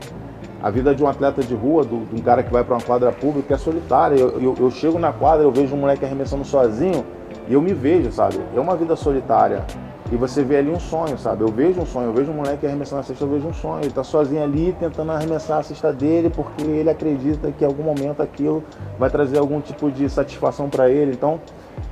[0.62, 2.82] a vida de um atleta de rua, do, de um cara que vai para uma
[2.82, 4.16] quadra pública, é solitária.
[4.16, 7.04] Eu, eu, eu, chego na quadra, eu vejo um moleque arremessando sozinho
[7.46, 8.40] e eu me vejo, sabe?
[8.56, 9.64] É uma vida solitária.
[10.10, 11.42] E você vê ali um sonho, sabe?
[11.42, 13.84] Eu vejo um sonho, eu vejo um moleque arremessando a cesta, eu vejo um sonho.
[13.84, 17.82] Ele tá sozinho ali tentando arremessar a cesta dele porque ele acredita que em algum
[17.82, 18.64] momento aquilo
[18.98, 21.12] vai trazer algum tipo de satisfação para ele.
[21.12, 21.38] Então,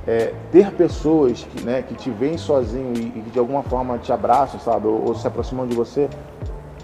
[0.05, 4.11] é, ter pessoas que, né, que te veem sozinho e, que de alguma forma te
[4.11, 6.09] abraçam, sabe, ou, ou, se aproximam de você,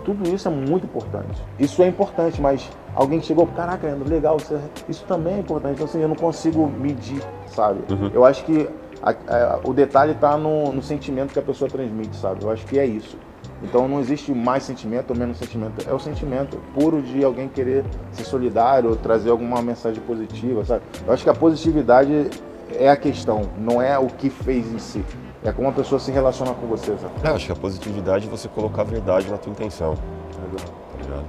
[0.03, 1.41] tudo isso é muito importante.
[1.57, 5.75] Isso é importante, mas alguém que chegou, caraca, legal, isso, isso também é importante.
[5.75, 7.79] Então, assim, eu não consigo medir, sabe?
[7.91, 8.11] Uhum.
[8.13, 8.69] Eu acho que
[9.01, 12.43] a, a, o detalhe está no, no sentimento que a pessoa transmite, sabe?
[12.43, 13.17] Eu acho que é isso.
[13.63, 15.89] Então não existe mais sentimento ou menos sentimento.
[15.89, 20.83] É o sentimento puro de alguém querer ser solidário, trazer alguma mensagem positiva, sabe?
[21.07, 22.29] Eu acho que a positividade
[22.77, 25.03] é a questão, não é o que fez em si.
[25.43, 27.13] É como a pessoa se relaciona com você, sabe?
[27.23, 29.95] É, acho que a positividade é você colocar a verdade na tua intenção.
[29.95, 31.23] Tá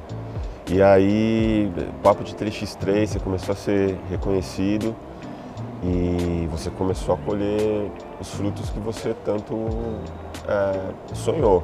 [0.71, 1.71] e aí,
[2.03, 4.95] papo de 3x3, você começou a ser reconhecido
[5.83, 9.55] e você começou a colher os frutos que você tanto
[10.49, 11.63] é, sonhou.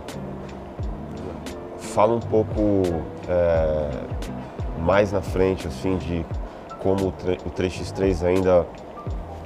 [1.78, 2.82] Fala um pouco
[3.28, 3.90] é,
[4.80, 6.26] mais na frente, assim, de
[6.80, 8.66] como o 3x3 ainda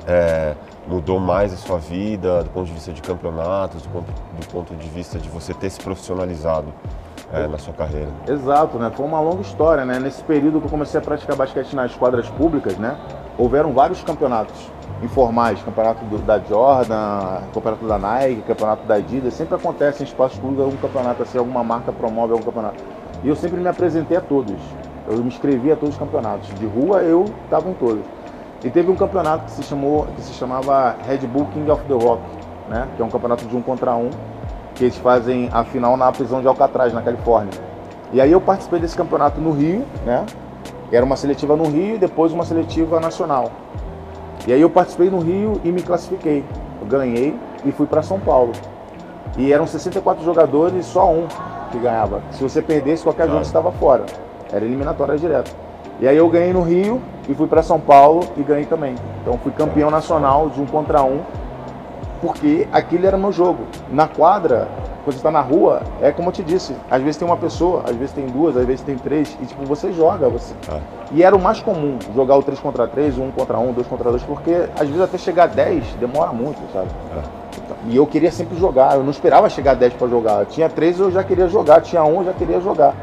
[0.06, 0.54] é,
[0.86, 4.74] mudou mais a sua vida do ponto de vista de campeonatos, do ponto, do ponto
[4.74, 6.68] de vista de você ter se profissionalizado
[7.32, 8.10] é, na sua carreira?
[8.28, 8.90] Exato, né?
[8.94, 9.98] Foi uma longa história, né?
[9.98, 12.96] Nesse período que eu comecei a praticar basquete nas quadras públicas, né?
[13.38, 14.70] Houveram vários campeonatos
[15.02, 20.38] informais, campeonato do, da Jordan, campeonato da Nike, campeonato da Adidas, sempre acontece em espaços
[20.38, 22.82] públicos algum campeonato assim, alguma marca promove algum campeonato.
[23.22, 24.56] E eu sempre me apresentei a todos.
[25.08, 26.48] Eu me inscrevi a todos os campeonatos.
[26.58, 28.04] De rua eu estava em todos.
[28.64, 31.92] E teve um campeonato que se, chamou, que se chamava Red Bull King of the
[31.92, 32.22] Rock,
[32.68, 32.88] né?
[32.96, 34.08] que é um campeonato de um contra um,
[34.74, 37.52] que eles fazem a final na prisão de Alcatraz, na Califórnia.
[38.10, 40.24] E aí eu participei desse campeonato no Rio, né?
[40.90, 43.50] Era uma seletiva no Rio e depois uma seletiva nacional.
[44.46, 46.44] E aí eu participei no Rio e me classifiquei.
[46.80, 48.52] Eu ganhei e fui para São Paulo.
[49.36, 51.26] E eram 64 jogadores e só um
[51.72, 52.22] que ganhava.
[52.30, 54.04] Se você perdesse, qualquer jogo estava fora.
[54.52, 55.63] Era eliminatória direto.
[56.00, 58.94] E aí eu ganhei no Rio e fui para São Paulo e ganhei também.
[59.22, 61.20] Então fui campeão nacional de um contra um,
[62.20, 63.64] porque aquele era meu jogo.
[63.90, 64.68] Na quadra,
[65.04, 67.84] quando você está na rua, é como eu te disse, às vezes tem uma pessoa,
[67.86, 70.28] às vezes tem duas, às vezes tem três, e tipo, você joga.
[70.30, 70.54] Você...
[70.68, 70.80] Ah.
[71.12, 74.10] E era o mais comum, jogar o 3 contra 3, um contra um, dois contra
[74.10, 76.88] dois, porque às vezes até chegar a 10 demora muito, sabe?
[77.14, 77.22] Ah.
[77.86, 80.40] E eu queria sempre jogar, eu não esperava chegar a 10 para jogar.
[80.40, 82.94] Eu tinha 3 eu já queria jogar, tinha um eu já queria jogar.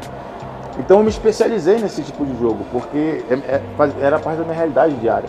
[0.78, 3.62] Então eu me especializei nesse tipo de jogo, porque é, é,
[4.00, 5.28] era parte da minha realidade diária.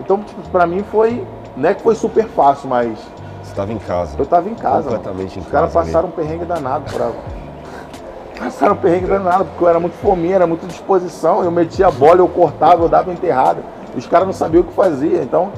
[0.00, 1.26] Então, tipo, pra mim foi.
[1.56, 2.98] Não é que foi super fácil, mas.
[3.42, 4.16] Você estava em casa.
[4.18, 4.90] Eu estava em casa.
[4.90, 5.36] Completamente mano.
[5.36, 6.08] em Os caras passaram ali.
[6.08, 7.10] um perrengue danado pra.
[8.38, 11.44] Passaram um perrengue danado, porque eu era muito fominha, era muita disposição.
[11.44, 13.62] Eu metia a bola, eu cortava, eu dava enterrada.
[13.96, 15.22] Os caras não sabiam o que fazia.
[15.22, 15.52] Então,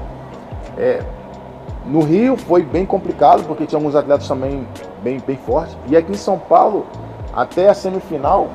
[0.77, 1.03] é,
[1.87, 4.69] no Rio foi bem complicado, porque tinha alguns atletas também
[5.03, 5.77] bem, bem fortes.
[5.89, 6.85] E aqui em São Paulo,
[7.33, 8.49] até a semifinal,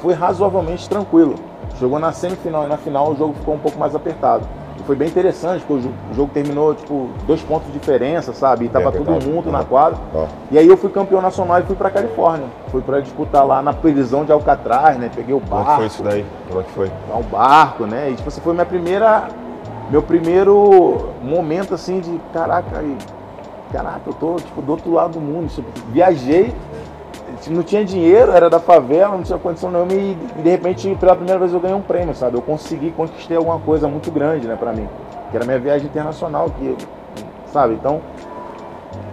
[0.00, 1.34] foi razoavelmente tranquilo.
[1.78, 4.46] Jogou na semifinal e na final o jogo ficou um pouco mais apertado.
[4.78, 8.64] E foi bem interessante, porque o jogo terminou, tipo, dois pontos de diferença, sabe?
[8.64, 9.98] E tava é, todo mundo na quadra.
[10.50, 12.46] E aí eu fui campeão nacional e fui pra Califórnia.
[12.68, 15.10] Fui pra disputar lá na prisão de Alcatraz, né?
[15.14, 15.66] Peguei o barco.
[15.66, 16.26] Como foi isso daí?
[16.48, 16.90] Como é que foi?
[17.14, 18.10] O barco, né?
[18.10, 19.28] E tipo, assim, foi minha primeira.
[19.90, 22.82] Meu primeiro momento assim de caraca,
[23.72, 25.48] caraca, eu tô tipo, do outro lado do mundo.
[25.48, 26.54] Tipo, viajei
[27.48, 31.38] não tinha dinheiro, era da favela, não tinha condição nenhuma e de repente pela primeira
[31.38, 32.36] vez eu ganhei um prêmio, sabe?
[32.36, 34.86] Eu consegui conquistar alguma coisa muito grande, né, para mim,
[35.30, 36.76] que era minha viagem internacional, que,
[37.50, 37.74] sabe?
[37.74, 38.02] Então,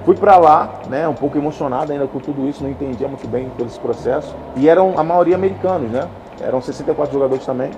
[0.04, 3.50] fui para lá, né, um pouco emocionado ainda com tudo isso, não entendia muito bem
[3.58, 4.36] todo esse processo.
[4.56, 6.08] E eram a maioria americanos, né?
[6.42, 7.72] Eram 64 jogadores também,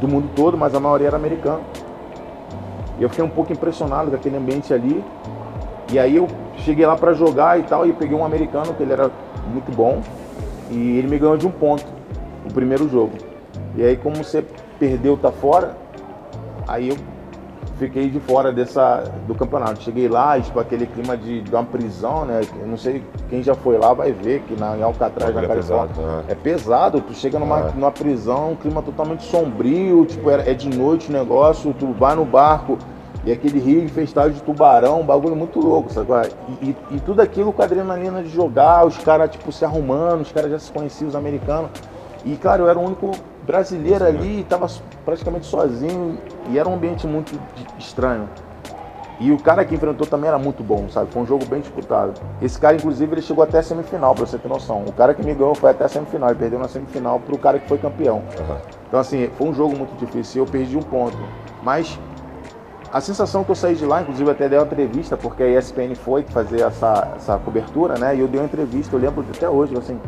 [0.00, 1.60] do mundo todo, mas a maioria era americano.
[2.98, 5.04] E eu fiquei um pouco impressionado com aquele ambiente ali.
[5.92, 8.92] E aí eu cheguei lá para jogar e tal, e peguei um americano que ele
[8.92, 9.10] era
[9.46, 10.00] muito bom.
[10.70, 11.84] E ele me ganhou de um ponto
[12.44, 13.12] no primeiro jogo.
[13.76, 14.44] E aí como você
[14.78, 15.76] perdeu, tá fora,
[16.66, 16.96] aí eu
[17.78, 19.82] fiquei de fora dessa, do campeonato.
[19.82, 22.40] Cheguei lá, tipo, aquele clima de, de uma prisão, né?
[22.60, 25.46] Eu não sei quem já foi lá vai ver que na, em Alcatraz, na é
[25.46, 26.24] Califórnia, pesado, né?
[26.28, 27.00] é pesado.
[27.00, 27.72] Tu chega numa, é.
[27.72, 32.14] numa prisão, um clima totalmente sombrio, tipo, é, é de noite o negócio, tu vai
[32.14, 32.78] no barco,
[33.26, 36.08] e aquele rio infestado de tubarão, um bagulho muito louco, sabe?
[36.60, 40.22] E, e, e, tudo aquilo com a adrenalina de jogar, os caras tipo se arrumando,
[40.22, 41.70] os caras já se conheciam, os americanos.
[42.24, 43.12] E claro, eu era o único
[43.46, 44.66] brasileiro ali, estava
[45.04, 47.38] praticamente sozinho e era um ambiente muito
[47.78, 48.28] estranho.
[49.20, 51.10] E o cara que enfrentou também era muito bom, sabe?
[51.12, 52.14] Foi um jogo bem disputado.
[52.42, 54.84] Esse cara, inclusive, ele chegou até a semifinal, pra você ter noção.
[54.86, 57.60] O cara que me ganhou foi até a semifinal, e perdeu na semifinal pro cara
[57.60, 58.16] que foi campeão.
[58.16, 58.56] Uhum.
[58.88, 60.42] Então, assim, foi um jogo muito difícil.
[60.42, 61.16] Eu perdi um ponto.
[61.62, 61.96] Mas
[62.94, 65.96] a sensação que eu saí de lá, inclusive até dei uma entrevista, porque a ESPN
[65.96, 68.14] foi fazer essa, essa cobertura, né?
[68.14, 69.98] E eu dei uma entrevista, eu lembro até hoje, assim,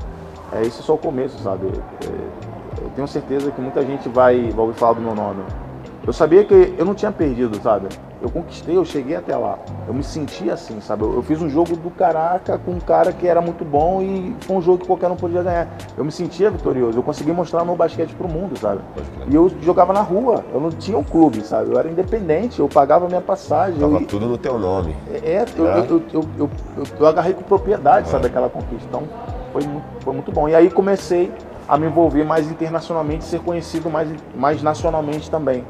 [0.53, 1.67] é, isso é só o começo, sabe?
[1.67, 5.43] É, eu tenho certeza que muita gente vai, vai ouvir falar do meu nome.
[6.07, 7.89] Eu sabia que eu não tinha perdido, sabe?
[8.27, 9.57] Eu conquistei, eu cheguei até lá.
[9.87, 11.05] Eu me senti assim, sabe?
[11.05, 14.57] Eu, fiz um jogo do caraca com um cara que era muito bom e foi
[14.57, 15.69] um jogo que qualquer um podia ganhar.
[15.97, 18.81] Eu me sentia vitorioso, eu consegui mostrar meu basquete pro mundo, sabe?
[19.31, 21.71] E eu jogava na rua, eu não tinha um clube, sabe?
[21.71, 23.79] Eu era independente, eu pagava minha passagem.
[23.79, 24.07] Tava eu...
[24.07, 24.97] tudo no teu nome.
[25.09, 26.51] É, é eu, eu, eu,
[26.99, 28.89] eu, agarrei com propriedade, sabe, aquela conquista.
[28.89, 29.05] Então
[29.53, 30.49] foi muito, foi muito bom.
[30.49, 31.33] E aí comecei
[31.69, 35.65] a me envolver mais internacionalmente, ser conhecido mais, mais nacionalmente também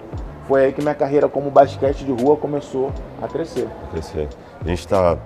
[0.46, 3.68] foi aí que minha carreira como basquete de rua começou a crescer.
[3.90, 4.28] Crescer.
[4.60, 5.18] A gente está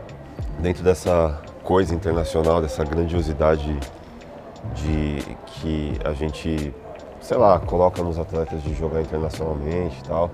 [0.58, 3.78] dentro dessa coisa internacional, dessa grandiosidade
[4.74, 6.74] de que a gente,
[7.20, 10.30] sei lá, coloca nos atletas de jogar internacionalmente e tal.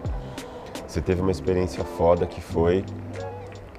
[0.87, 2.85] Você teve uma experiência foda que foi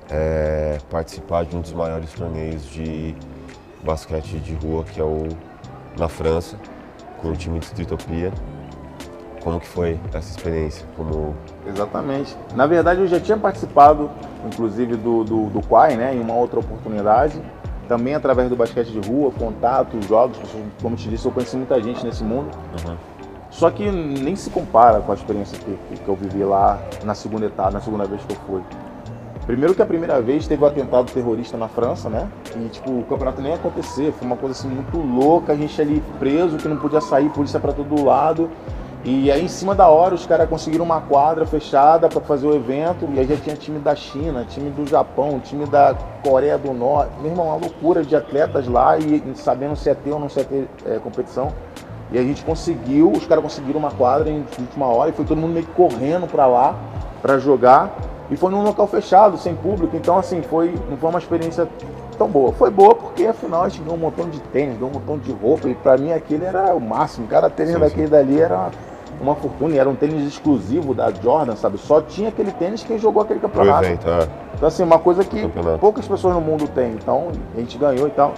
[0.10, 3.16] é, participar de um dos maiores torneios de
[3.84, 5.28] basquete de rua, que é o
[5.98, 6.58] na França,
[7.22, 8.32] com o time de Streetopia.
[9.48, 10.86] Como que foi essa experiência?
[10.98, 11.34] Como...
[11.66, 12.36] Exatamente.
[12.54, 14.12] Na verdade, eu já tinha participado,
[14.46, 17.42] inclusive, do, do, do Quai, né, em uma outra oportunidade.
[17.88, 20.38] Também através do basquete de rua, contato, jogos.
[20.82, 22.50] Como te disse, eu conheci muita gente nesse mundo.
[22.86, 22.98] Uhum.
[23.50, 27.46] Só que nem se compara com a experiência que, que eu vivi lá na segunda
[27.46, 28.62] etapa, na segunda vez que eu fui.
[29.46, 32.28] Primeiro que a primeira vez teve o um atentado terrorista na França, né?
[32.54, 34.12] E tipo, o campeonato nem ia acontecer.
[34.12, 37.62] Foi uma coisa assim muito louca, a gente ali preso, que não podia sair, polícia
[37.62, 38.52] para todo lado.
[39.04, 42.56] E aí, em cima da hora, os caras conseguiram uma quadra fechada para fazer o
[42.56, 43.08] evento.
[43.14, 47.12] E aí já tinha time da China, time do Japão, time da Coreia do Norte.
[47.22, 50.40] Meu irmão, uma loucura de atletas lá e sabendo se ia ter ou não se
[50.40, 51.54] ia ter é, competição.
[52.12, 55.38] E a gente conseguiu, os caras conseguiram uma quadra em última hora e foi todo
[55.38, 56.76] mundo meio correndo para lá
[57.22, 57.94] para jogar.
[58.30, 59.96] E foi num local fechado, sem público.
[59.96, 61.68] Então, assim, foi, não foi uma experiência
[62.18, 62.52] tão boa.
[62.52, 65.32] Foi boa porque afinal a gente ganhou um montão de tênis, ganhou um montão de
[65.32, 65.70] roupa.
[65.70, 67.28] E para mim aquele era o máximo.
[67.28, 68.12] Cada tênis sim, daquele sim.
[68.12, 68.70] dali era
[69.20, 71.78] uma fortuna e era um tênis exclusivo da Jordan, sabe?
[71.78, 73.86] Só tinha aquele tênis quem jogou aquele campeonato.
[73.86, 74.28] Evento, é.
[74.56, 75.48] Então, assim, uma coisa que
[75.80, 76.94] poucas pessoas no mundo têm.
[76.94, 78.34] Então, a gente ganhou e tal.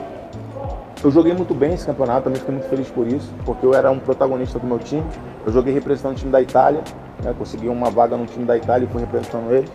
[1.02, 3.90] Eu joguei muito bem esse campeonato, também fiquei muito feliz por isso, porque eu era
[3.90, 5.06] um protagonista do meu time.
[5.46, 6.82] Eu joguei representando o time da Itália,
[7.24, 7.34] né?
[7.38, 9.70] consegui uma vaga no time da Itália e fui representando ele.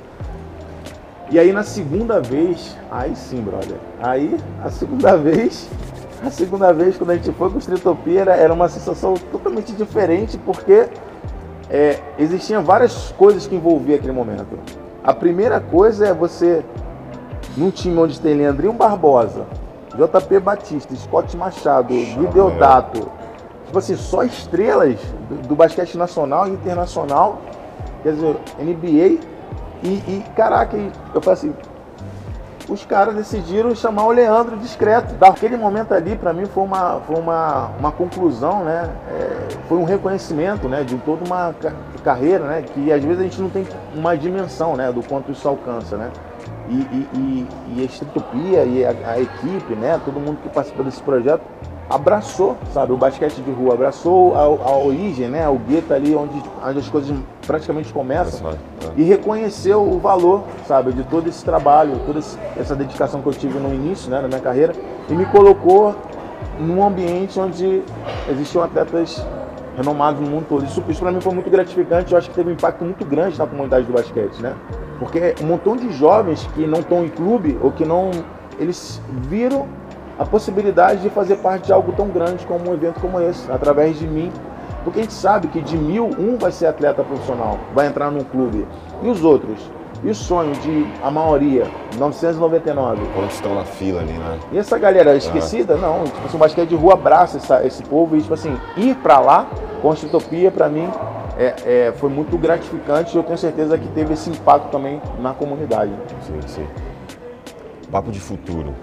[1.30, 3.78] E aí na segunda vez, aí sim, brother.
[4.00, 5.68] Aí, a segunda vez,
[6.22, 10.38] a segunda vez, quando a gente foi com o Streetopia, era uma sensação totalmente diferente,
[10.38, 10.88] porque
[11.70, 14.58] é, existiam várias coisas que envolviam aquele momento.
[15.02, 16.64] A primeira coisa é você,
[17.56, 19.46] num time onde tem Leandrinho Barbosa,
[19.94, 23.10] JP Batista, Scott Machado, Videodato,
[23.66, 27.38] tipo assim, só estrelas do, do basquete nacional e internacional,
[28.02, 29.33] quer dizer, NBA,
[29.82, 31.54] e, e caraca, eu falei assim,
[32.68, 35.14] os caras decidiram chamar o Leandro discreto.
[35.14, 38.90] Daquele momento ali, para mim, foi uma, foi uma, uma conclusão, né?
[39.10, 40.82] É, foi um reconhecimento né?
[40.82, 41.54] de toda uma
[42.02, 42.62] carreira, né?
[42.62, 44.90] Que às vezes a gente não tem uma dimensão né?
[44.90, 46.10] do quanto isso alcança, né?
[46.68, 50.00] E, e, e, e a Estritopia e a, a, equipe, né?
[50.02, 51.42] Todo mundo que participou desse projeto
[51.88, 56.42] abraçou, sabe, o basquete de rua, abraçou a, a origem, né, o gueto ali onde,
[56.64, 57.16] onde as coisas
[57.46, 58.50] praticamente começam.
[58.50, 58.54] É.
[58.96, 62.20] e reconheceu o valor, sabe, de todo esse trabalho, toda
[62.56, 64.72] essa dedicação que eu tive no início, né, na minha carreira.
[65.08, 65.94] E me colocou
[66.58, 67.82] num ambiente onde
[68.30, 69.24] existiam atletas
[69.76, 70.64] renomados no mundo todo.
[70.64, 73.38] Isso, isso para mim foi muito gratificante, eu acho que teve um impacto muito grande
[73.38, 74.54] na comunidade do basquete, né?
[74.98, 78.10] Porque um montão de jovens que não estão em clube ou que não
[78.58, 79.66] eles viram
[80.18, 83.98] a possibilidade de fazer parte de algo tão grande como um evento como esse, através
[83.98, 84.32] de mim.
[84.82, 88.22] Porque a gente sabe que de mil, um vai ser atleta profissional, vai entrar num
[88.22, 88.66] clube.
[89.02, 89.58] E os outros?
[90.02, 93.00] E o sonho de a maioria, 999?
[93.14, 94.38] Quando estão na fila ali, né?
[94.52, 95.76] E essa galera esquecida?
[95.76, 98.94] Não, tipo assim, o basquete de rua abraça essa, esse povo e, tipo assim, ir
[98.96, 99.46] para lá,
[99.80, 100.90] com a Utopia, para mim,
[101.38, 105.32] é, é, foi muito gratificante e eu tenho certeza que teve esse impacto também na
[105.32, 105.92] comunidade.
[106.20, 106.66] Sim, sim.
[107.90, 108.74] Papo de futuro.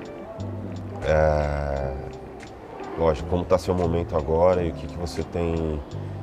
[1.05, 1.93] É...
[2.97, 5.81] Lógico, como está seu momento agora e o que, que você tem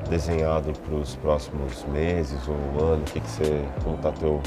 [0.08, 3.02] desenhado para os próximos meses ou ano?
[3.02, 4.40] O que, que você, como está teu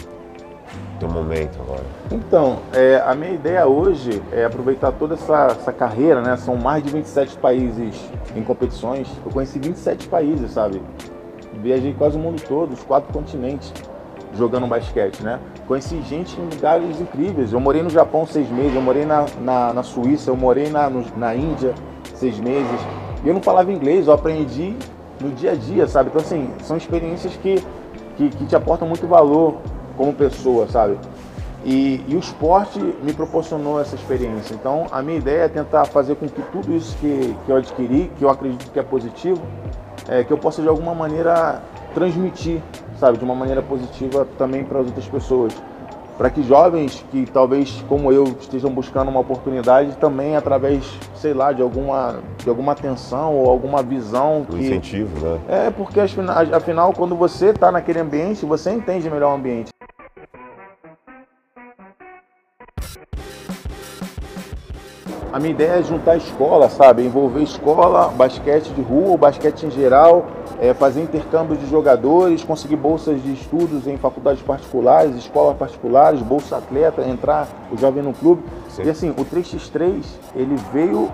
[1.00, 1.84] teu momento agora?
[2.12, 6.38] Então, é, a minha ideia hoje é aproveitar toda essa, essa carreira, né?
[6.38, 9.08] São mais de 27 países em competições.
[9.26, 10.82] Eu conheci 27 países, sabe?
[11.62, 13.74] Viajei quase o mundo todo, os quatro continentes
[14.38, 15.40] jogando basquete, né?
[15.68, 17.54] Conheci gente em lugares incríveis.
[17.54, 20.90] Eu morei no Japão seis meses, eu morei na, na, na Suíça, eu morei na,
[20.90, 21.74] no, na Índia
[22.16, 22.80] seis meses.
[23.24, 24.76] E eu não falava inglês, eu aprendi
[25.20, 26.10] no dia a dia, sabe?
[26.10, 27.64] Então, assim, são experiências que,
[28.18, 29.58] que, que te aportam muito valor
[29.96, 30.98] como pessoa, sabe?
[31.64, 34.56] E, e, o esporte me proporcionou essa experiência.
[34.56, 38.12] Então, a minha ideia é tentar fazer com que tudo isso que, que eu adquiri,
[38.18, 39.42] que eu acredito que é positivo,
[40.10, 41.62] é, que eu possa de alguma maneira
[41.94, 42.62] transmitir
[43.02, 45.54] sabe, de uma maneira positiva também para as outras pessoas.
[46.20, 50.86] Para que jovens que talvez como eu estejam buscando uma oportunidade também através,
[51.16, 54.42] sei lá, de alguma, de alguma atenção ou alguma visão.
[54.42, 54.58] Um que...
[54.58, 55.40] incentivo, né?
[55.50, 59.72] É, porque afinal, quando você está naquele ambiente, você entende melhor o ambiente.
[65.34, 67.04] A minha ideia é juntar escola, sabe?
[67.04, 70.28] Envolver escola, basquete de rua, basquete em geral,
[70.62, 76.58] é, fazer intercâmbio de jogadores, conseguir bolsas de estudos em faculdades particulares, escolas particulares, bolsa
[76.58, 78.44] atleta, entrar o jovem no clube.
[78.70, 78.84] Sim.
[78.84, 80.04] E assim, o 3x3,
[80.36, 81.10] ele veio,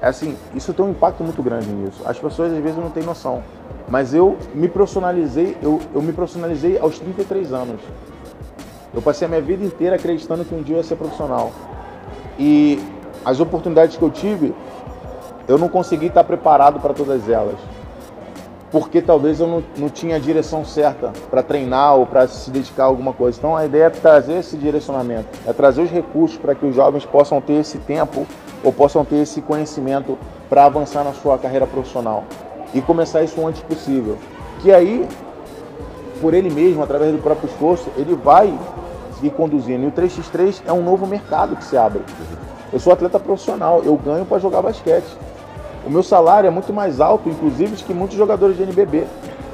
[0.00, 2.00] assim, isso tem um impacto muito grande nisso.
[2.06, 3.42] As pessoas às vezes não têm noção.
[3.88, 7.80] Mas eu me profissionalizei, eu, eu me profissionalizei aos 33 anos.
[8.94, 11.50] Eu passei a minha vida inteira acreditando que um dia eu ia ser profissional.
[12.38, 12.78] E
[13.24, 14.54] as oportunidades que eu tive,
[15.48, 17.58] eu não consegui estar preparado para todas elas
[18.78, 22.82] porque talvez eu não, não tinha a direção certa para treinar ou para se dedicar
[22.82, 23.38] a alguma coisa.
[23.38, 27.06] Então a ideia é trazer esse direcionamento, é trazer os recursos para que os jovens
[27.06, 28.26] possam ter esse tempo
[28.62, 30.18] ou possam ter esse conhecimento
[30.50, 32.24] para avançar na sua carreira profissional
[32.74, 34.18] e começar isso o antes possível.
[34.60, 35.08] Que aí,
[36.20, 38.52] por ele mesmo, através do próprio esforço, ele vai
[39.22, 39.84] ir conduzindo.
[39.84, 42.02] E o 3x3 é um novo mercado que se abre.
[42.70, 45.16] Eu sou atleta profissional, eu ganho para jogar basquete.
[45.86, 49.06] O meu salário é muito mais alto, inclusive, que muitos jogadores de NBB,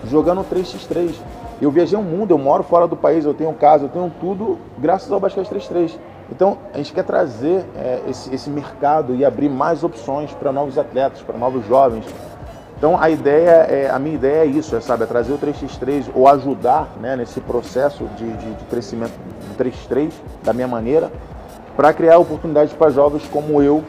[0.09, 1.15] jogando 3x3.
[1.61, 4.59] Eu viajei o mundo, eu moro fora do país, eu tenho casa, eu tenho tudo
[4.79, 5.93] graças ao basquete 3x3.
[6.31, 10.79] Então, a gente quer trazer é, esse, esse mercado e abrir mais opções para novos
[10.79, 12.07] atletas, para novos jovens.
[12.79, 16.07] Então, a ideia, é, a minha ideia é isso, é, sabe, é trazer o 3x3
[16.15, 20.11] ou ajudar né, nesse processo de, de, de crescimento do 3x3
[20.43, 21.13] da minha maneira,
[21.77, 23.85] para criar oportunidades para jovens como eu,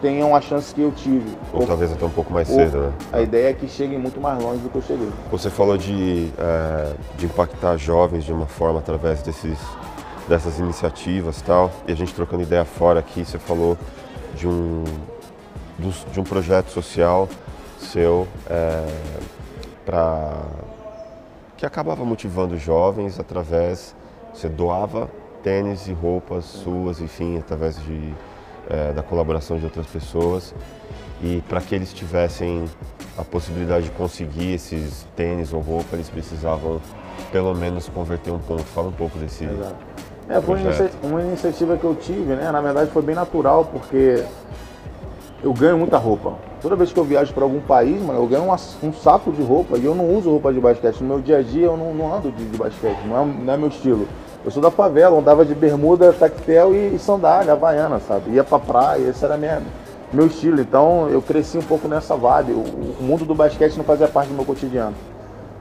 [0.00, 1.36] tenham a chance que eu tive.
[1.52, 2.92] Ou, ou talvez até um pouco mais cedo, né?
[3.12, 5.08] A ideia é que cheguem muito mais longe do que eu cheguei.
[5.30, 9.58] Você falou de, é, de impactar jovens de uma forma através desses,
[10.28, 13.76] dessas iniciativas e tal, e a gente trocando ideia fora aqui, você falou
[14.34, 14.84] de um,
[16.12, 17.28] de um projeto social
[17.78, 18.86] seu é,
[19.84, 20.36] para
[21.56, 23.94] que acabava motivando jovens através,
[24.32, 25.10] você doava
[25.42, 28.14] tênis e roupas suas, enfim, através de
[28.70, 30.54] é, da colaboração de outras pessoas
[31.22, 32.64] e para que eles tivessem
[33.18, 36.80] a possibilidade de conseguir esses tênis ou roupa, eles precisavam
[37.30, 38.62] pelo menos converter um ponto.
[38.62, 39.44] Fala um pouco desse.
[39.44, 39.74] Exato.
[40.28, 40.58] É, foi
[41.02, 42.50] uma iniciativa que eu tive, né?
[42.50, 44.24] Na verdade foi bem natural, porque
[45.42, 46.34] eu ganho muita roupa.
[46.62, 49.42] Toda vez que eu viajo para algum país, mano, eu ganho uma, um saco de
[49.42, 51.00] roupa e eu não uso roupa de basquete.
[51.00, 53.52] No meu dia a dia eu não, não ando de, de basquete, não é, não
[53.52, 54.06] é meu estilo.
[54.44, 58.30] Eu sou da favela, andava de bermuda, tactel e sandália, havaiana, sabe?
[58.30, 59.62] Ia pra praia, esse era minha,
[60.12, 60.60] meu estilo.
[60.60, 62.52] Então eu cresci um pouco nessa vibe.
[62.52, 62.62] O,
[63.00, 64.94] o mundo do basquete não fazia parte do meu cotidiano.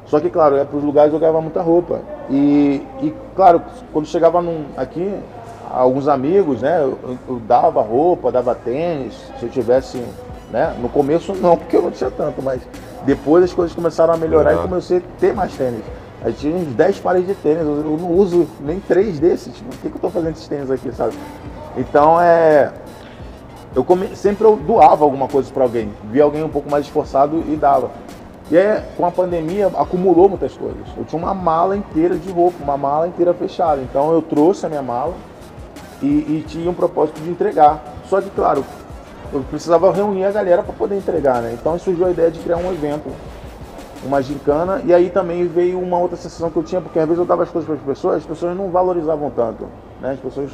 [0.06, 2.00] Só que, claro, eu ia para os lugares eu ganhava muita roupa.
[2.30, 3.62] E, e claro,
[3.94, 5.14] quando chegava num, aqui,
[5.70, 10.04] alguns amigos, né, eu, eu, dava roupa, dava tênis, se eu tivesse,
[10.52, 12.62] né, no começo não, porque eu não tinha tanto, mas
[13.06, 14.60] depois as coisas começaram a melhorar uhum.
[14.60, 15.84] e comecei a ter mais tênis.
[16.22, 19.78] Aí tinha uns 10 pares de tênis, eu não uso nem três desses, tipo, por
[19.78, 21.14] que, que eu estou fazendo esses tênis aqui, sabe?
[21.78, 22.72] Então é.
[23.76, 24.16] Eu come...
[24.16, 27.92] sempre eu doava alguma coisa para alguém, via alguém um pouco mais esforçado e dava.
[28.52, 30.88] E aí, com a pandemia, acumulou muitas coisas.
[30.98, 33.80] Eu tinha uma mala inteira de roupa, uma mala inteira fechada.
[33.80, 35.14] Então eu trouxe a minha mala
[36.02, 37.82] e, e tinha um propósito de entregar.
[38.06, 38.66] Só que, claro,
[39.32, 41.56] eu precisava reunir a galera para poder entregar, né?
[41.60, 43.12] Então surgiu a ideia de criar um evento,
[44.04, 47.20] uma gincana, e aí também veio uma outra sensação que eu tinha, porque às vezes
[47.20, 49.66] eu dava as coisas para as pessoas, as pessoas não valorizavam tanto,
[50.02, 50.12] né?
[50.12, 50.52] As pessoas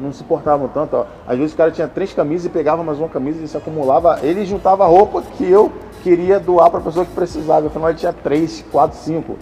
[0.00, 0.96] não se portavam tanto.
[0.96, 1.06] Ó.
[1.26, 4.18] Às vezes o cara tinha três camisas e pegava mais uma camisa e se acumulava.
[4.22, 5.72] Ele juntava a roupa que eu
[6.02, 7.66] queria doar para a pessoa que precisava.
[7.66, 9.36] Afinal, ele tinha três, quatro, cinco.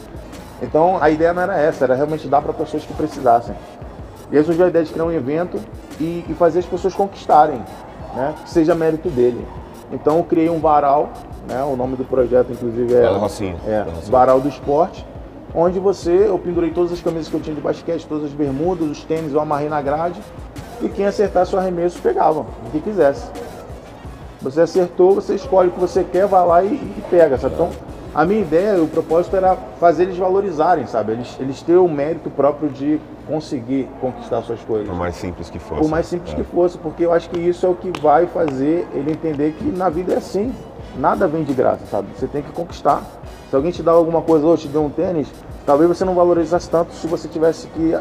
[0.62, 3.54] Então a ideia não era essa, era realmente dar para pessoas que precisassem.
[4.30, 5.60] E aí surgiu a ideia de criar um evento
[6.00, 7.62] e, e fazer as pessoas conquistarem,
[8.14, 8.34] né?
[8.42, 9.46] que seja mérito dele.
[9.92, 11.10] Então eu criei um varal,
[11.48, 11.62] né?
[11.62, 13.04] o nome do projeto inclusive é,
[13.66, 15.04] é Varal do Esporte
[15.54, 18.90] onde você, eu pendurei todas as camisas que eu tinha de basquete, todas as bermudas,
[18.90, 20.20] os tênis, eu amarrei na grade
[20.82, 23.30] e quem acertasse o arremesso pegava, o que quisesse.
[24.42, 27.54] Você acertou, você escolhe o que você quer, vai lá e, e pega, sabe?
[27.54, 27.70] Então,
[28.14, 31.12] a minha ideia, o propósito era fazer eles valorizarem, sabe?
[31.12, 34.88] Eles, eles terem o mérito próprio de conseguir conquistar suas coisas.
[34.88, 35.80] Por mais simples que fosse.
[35.80, 36.36] Por mais simples é.
[36.36, 39.64] que fosse, porque eu acho que isso é o que vai fazer ele entender que
[39.64, 40.52] na vida é assim.
[40.96, 42.08] Nada vem de graça, sabe?
[42.16, 43.02] Você tem que conquistar.
[43.50, 45.28] Se alguém te dá alguma coisa ou te deu um tênis,
[45.66, 47.94] talvez você não valorizasse tanto se você tivesse que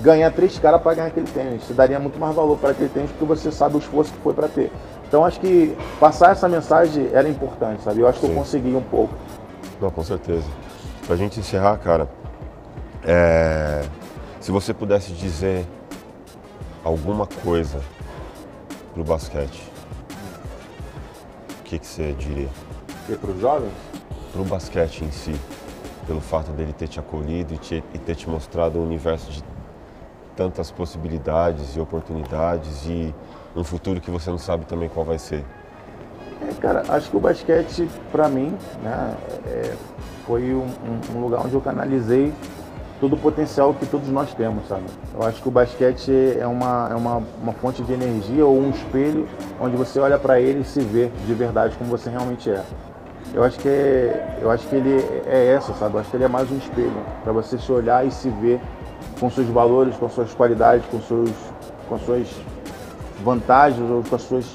[0.00, 1.64] ganhar três caras para ganhar aquele tênis.
[1.64, 4.34] Você daria muito mais valor para aquele tênis porque você sabe o esforço que foi
[4.34, 4.70] para ter.
[5.06, 8.00] Então acho que passar essa mensagem era importante, sabe?
[8.00, 8.32] Eu acho que Sim.
[8.32, 9.14] eu consegui um pouco.
[9.80, 10.46] Não, com certeza.
[11.06, 12.08] Pra gente encerrar, cara,
[13.04, 13.82] é...
[14.40, 15.66] se você pudesse dizer
[16.82, 17.80] alguma coisa
[18.92, 19.73] pro basquete,
[21.74, 22.48] que, que você diria?
[23.08, 23.72] E para os jovens?
[24.32, 25.34] Pro basquete em si,
[26.06, 29.44] pelo fato dele ter te acolhido e, te, e ter te mostrado um universo de
[30.36, 33.14] tantas possibilidades e oportunidades e
[33.54, 35.44] um futuro que você não sabe também qual vai ser.
[36.42, 39.16] É, cara, acho que o basquete, para mim, né,
[39.46, 39.74] é,
[40.26, 40.66] foi um,
[41.14, 42.32] um, lugar onde eu canalizei
[43.00, 44.84] todo o potencial que todos nós temos, sabe?
[45.14, 48.70] Eu acho que o basquete é uma, é uma, uma fonte de energia ou um
[48.70, 49.28] espelho
[49.60, 52.62] onde você olha para ele e se vê de verdade como você realmente é.
[53.32, 55.94] Eu acho que é, eu acho que ele é essa, sabe?
[55.94, 58.60] Eu acho que ele é mais um espelho para você se olhar e se ver
[59.18, 61.30] com seus valores, com suas qualidades, com seus,
[61.88, 62.28] com suas
[63.22, 64.46] vantagens ou com as suas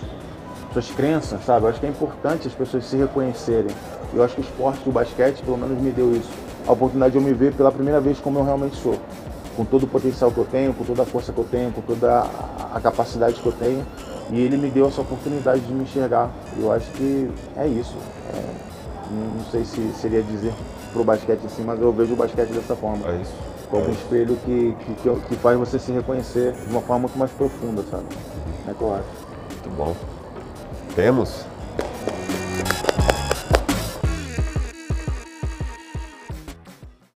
[0.71, 1.65] suas crenças, sabe?
[1.65, 3.75] Eu acho que é importante as pessoas se reconhecerem.
[4.13, 6.29] Eu acho que o esporte do basquete, pelo menos, me deu isso.
[6.67, 8.95] A oportunidade de eu me ver pela primeira vez como eu realmente sou.
[9.55, 11.81] Com todo o potencial que eu tenho, com toda a força que eu tenho, com
[11.81, 12.25] toda
[12.73, 13.85] a capacidade que eu tenho.
[14.31, 16.29] E ele me deu essa oportunidade de me enxergar.
[16.57, 17.97] Eu acho que é isso.
[18.33, 18.69] É,
[19.11, 20.53] não sei se seria dizer
[20.93, 23.07] pro basquete assim, mas eu vejo o basquete dessa forma.
[23.09, 23.33] É isso.
[23.69, 27.17] Como é um espelho que, que, que, faz você se reconhecer de uma forma muito
[27.17, 28.05] mais profunda, sabe?
[28.67, 29.05] É que eu acho.
[29.51, 29.95] Muito bom.
[30.95, 31.45] Temos?